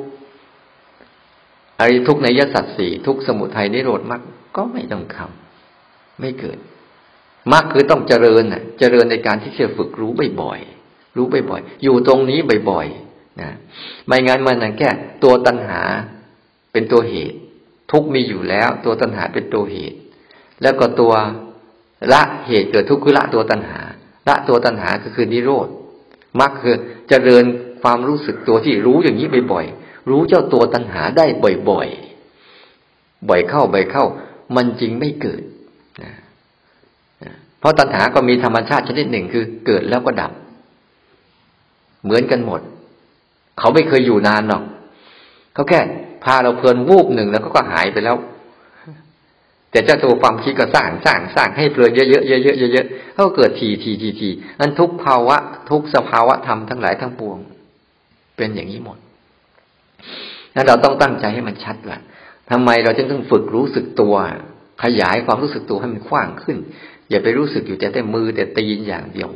[1.80, 4.22] อริทุกข์ในยสัตว์สี่ทุกสมุทัยนิโรธมรรค
[4.56, 6.58] ก็ไม่ต้องคำไม่เกิด
[7.54, 12.40] มรรคคือต้องเจริญน่ะ เจริญในการที่จะฝึกรู้บ่อยๆ รู้บ่อยๆ อยู่ตรงนี้
[12.70, 13.52] บ่อยๆ นะ
[14.08, 14.90] ไม่งั้นมันนั่นแค่
[15.24, 15.82] ตัวตัณหา
[16.72, 17.38] เป็นตัวเหตุ
[17.92, 19.98] ทุกมีอยู่แล้ว ตัวตัณหาเป็นตัวเหตุ
[20.62, 21.14] แล้วก็ตัว
[22.14, 23.82] ละเหตุเกิดทุกข์คือละตัวตัณหา
[24.28, 25.68] ละตัวตัณหาก็คือนิโรธ
[26.40, 26.76] มรรคคือ
[27.10, 27.44] เจริญ
[27.82, 31.26] ความรู้สึกตัวที่รู้อย่างนี้บ่อยๆ รู้เจ้าตัวตัณหาได้
[31.70, 34.06] บ่อยๆ บ่อยเข้าบ่อยเข้า
[34.56, 35.42] มันจริงไม่เกิด
[37.68, 40.32] ราะตัณหาก็มีธรรมชาติชนิดหนึ่งคือเกิดแล้วก็ดับ
[42.04, 42.62] เหมือนกันหมด
[43.60, 44.64] เขาไม่เคยอยู่นานหรอก
[45.54, 45.80] เขาแค่
[46.24, 48.18] พาเราเพลินวูบหนึ่งแล้วก็ก็หายไปแล้ว
[49.72, 55.38] แต่เจ้าตัวความคิดก็สร้างสร้างสร้างให้เพลินเยอะๆเยอะๆเยอะๆเขาเกิดทีทีทีทีนั้นทุกภาวะ
[55.70, 57.38] ทุกสภาวะธรรมทั้งหลายทั้งปวง
[58.38, 58.98] เป็นอย่างนี้หมด
[60.56, 61.98] นั้นเราต้องตั้งใจให้มันชัดว่า
[62.50, 64.16] ทำไมเราจึงต้องฝึกรู้สึกตัว
[64.84, 66.58] ขยายความรู้สึกตัวให้มันกว้างขึ้น
[67.10, 69.30] อย่าไปรู้สึกอยู่แต่แต่มือแต่ตีนอย่างเดียว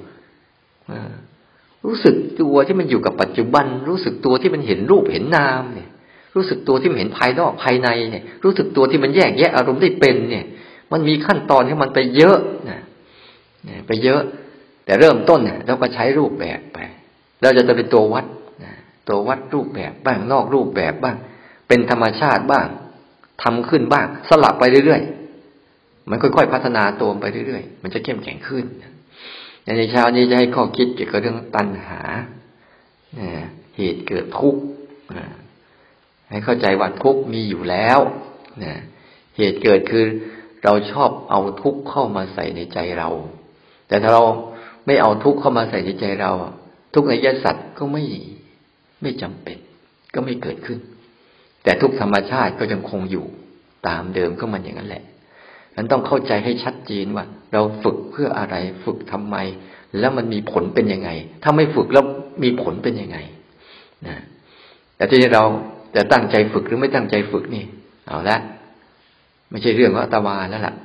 [1.85, 5.89] รู้สึกตัวที่มันอยู่กับปัจจุบัน รู้สึกตัวที่มันเห็นรูปเห็นนามเนี่ย
[6.35, 10.45] รู้สึกตัวที่มันเห็นภายนอกภายในเนี่ย รู้สึกตัวที่มันแยกแยะอารมณ์ได้เป็นเนี่ย
[10.91, 12.37] มันมีขั้นตอนที่มันไปเยอะ
[12.69, 12.79] นะ
[13.87, 14.21] ไปเยอะ
[14.85, 16.77] แต่เริ่มต้นเนี่ยเราก็ใช้รูปแบบไป
[17.41, 18.25] เราจะจะเป็นตัววัด
[19.09, 21.15] ตัววัดรูปแบบบ้างนอกรูปแบบบ้าง
[21.67, 22.67] เป็นธรรมชาติบ้าง
[23.43, 25.20] ทำขึ้นบ้าง สลับไปเรื่อยๆ
[26.09, 28.65] มันค่อยๆพัฒนาตัวไปเรื่อยๆ มันจะเข้มแข็งขึ้น
[29.77, 32.01] ในเช้านี้จะให้ข้อคิดเกี่ยวกับเรื่องตัณหา
[33.77, 34.61] เหตุเกิดทุกข์
[36.29, 37.99] ให้เข้าใจว่าทุกข์มีอยู่แล้ว
[39.37, 40.05] เหตุเกิดคือ
[40.63, 43.09] เราชอบเอาทุกข์เข้ามาใส่ในใจเรา
[43.87, 44.23] แต่ถ้าเรา
[44.85, 46.31] ไม่เอาทุกข์เข้ามาใส่ในใจเรา
[46.93, 48.03] ทุกข์ในยสัตว์ก็ไม่
[49.01, 49.57] ไม่จำเป็น
[50.13, 50.79] ก็ไม่เกิดขึ้น
[51.63, 53.25] แต่ทุกธรรมชาติก็ยังคงอยู่
[53.87, 55.03] ตามเดิมก็มันอย่างนั้นแหละ
[55.75, 58.55] นั้นต้องเข้าใจให้ชัดเจนว่า เราฝึกเพื่ออะไร
[58.85, 59.37] ฝึกทำไม
[59.99, 61.09] แล้วมันมีผลเป็นยังไง
[61.43, 62.05] ถ้าไม่ฝึกแล้ว
[62.43, 63.17] มีผลเป็นยังไง
[64.07, 64.17] นะ
[64.95, 65.43] แต่ที่เรา
[65.95, 67.65] จะตั้งใจฝึกหรือไม่ตั้งใจฝึกนี่
[68.07, 68.37] เอาละ
[69.49, 70.75] ไม่ใช่เรื่องของอาตมาแล้วล่ะ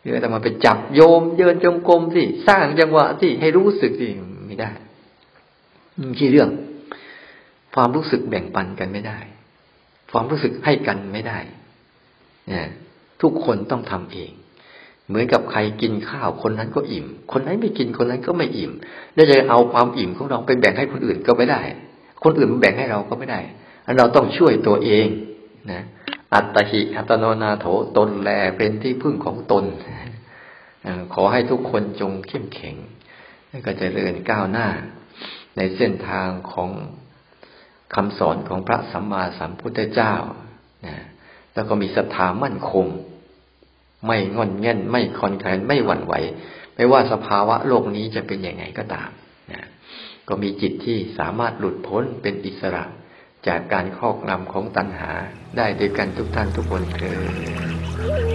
[0.00, 4.08] เรื่องอาตมาไปจับโยมเดินจงกรมสิสร้างจังหวะสิให้รู้สึกสิ
[4.46, 4.70] ไม่ได้
[6.06, 6.48] ไม่ใช่เรื่อง
[7.74, 9.18] ความรู้สึกแบ่งปันกันไม่ได้
[10.12, 11.38] ความรู้สึกให้กันไม่ได้
[12.48, 12.68] เนี่ย
[13.22, 14.32] ทุกคนต้องทำเอง
[15.08, 18.72] เหมือนกับใครกินข้าวคนนั้นก็อิ่ม คนไหนไม่กินคนนั้นก็ไม่อิ่ม
[19.14, 21.62] แล้วจะเอาความอิ่มของเราไปแบ่งให้คนอื่นก็ไม่ได้
[22.24, 23.40] คนอื่นแบ่งให้เราก็ไม่ได้
[23.98, 25.06] เราต้องช่วยตัวเอง
[25.72, 25.82] นะ
[26.34, 27.66] อัตหิอัตโนนาโถ
[27.96, 29.64] ตนแลเป็นที่พึ่งของตน
[31.14, 32.76] ขอให้ทุกคนจงเข้มแข็ง
[33.48, 34.68] แล้วก็จะเริญก้าวหน้า
[35.56, 36.70] ในเส้นทางของ
[37.94, 40.14] คำสอนของพระสัมมาสัมพุทธเจ้า
[40.86, 40.96] นะ
[41.54, 42.86] แล้วก็มีศรัทธามั่นคง
[44.06, 46.14] ไม่งอนเง่นไม่คอนแคลนไม่หวั่นไหว
[46.74, 49.10] ไม่ว่าสภาวะโลกนี้จะเป็นยังไงก็ตาม
[49.52, 49.62] นะ
[50.28, 52.84] ก็มีจิตที่สามารถหลุดพ้นเป็นอิสระ
[53.46, 55.10] จากการครอบงำของตัณหา
[55.56, 57.10] ได้ด้วยกันทุกท่านทุกคนเถิ
[58.30, 58.31] ด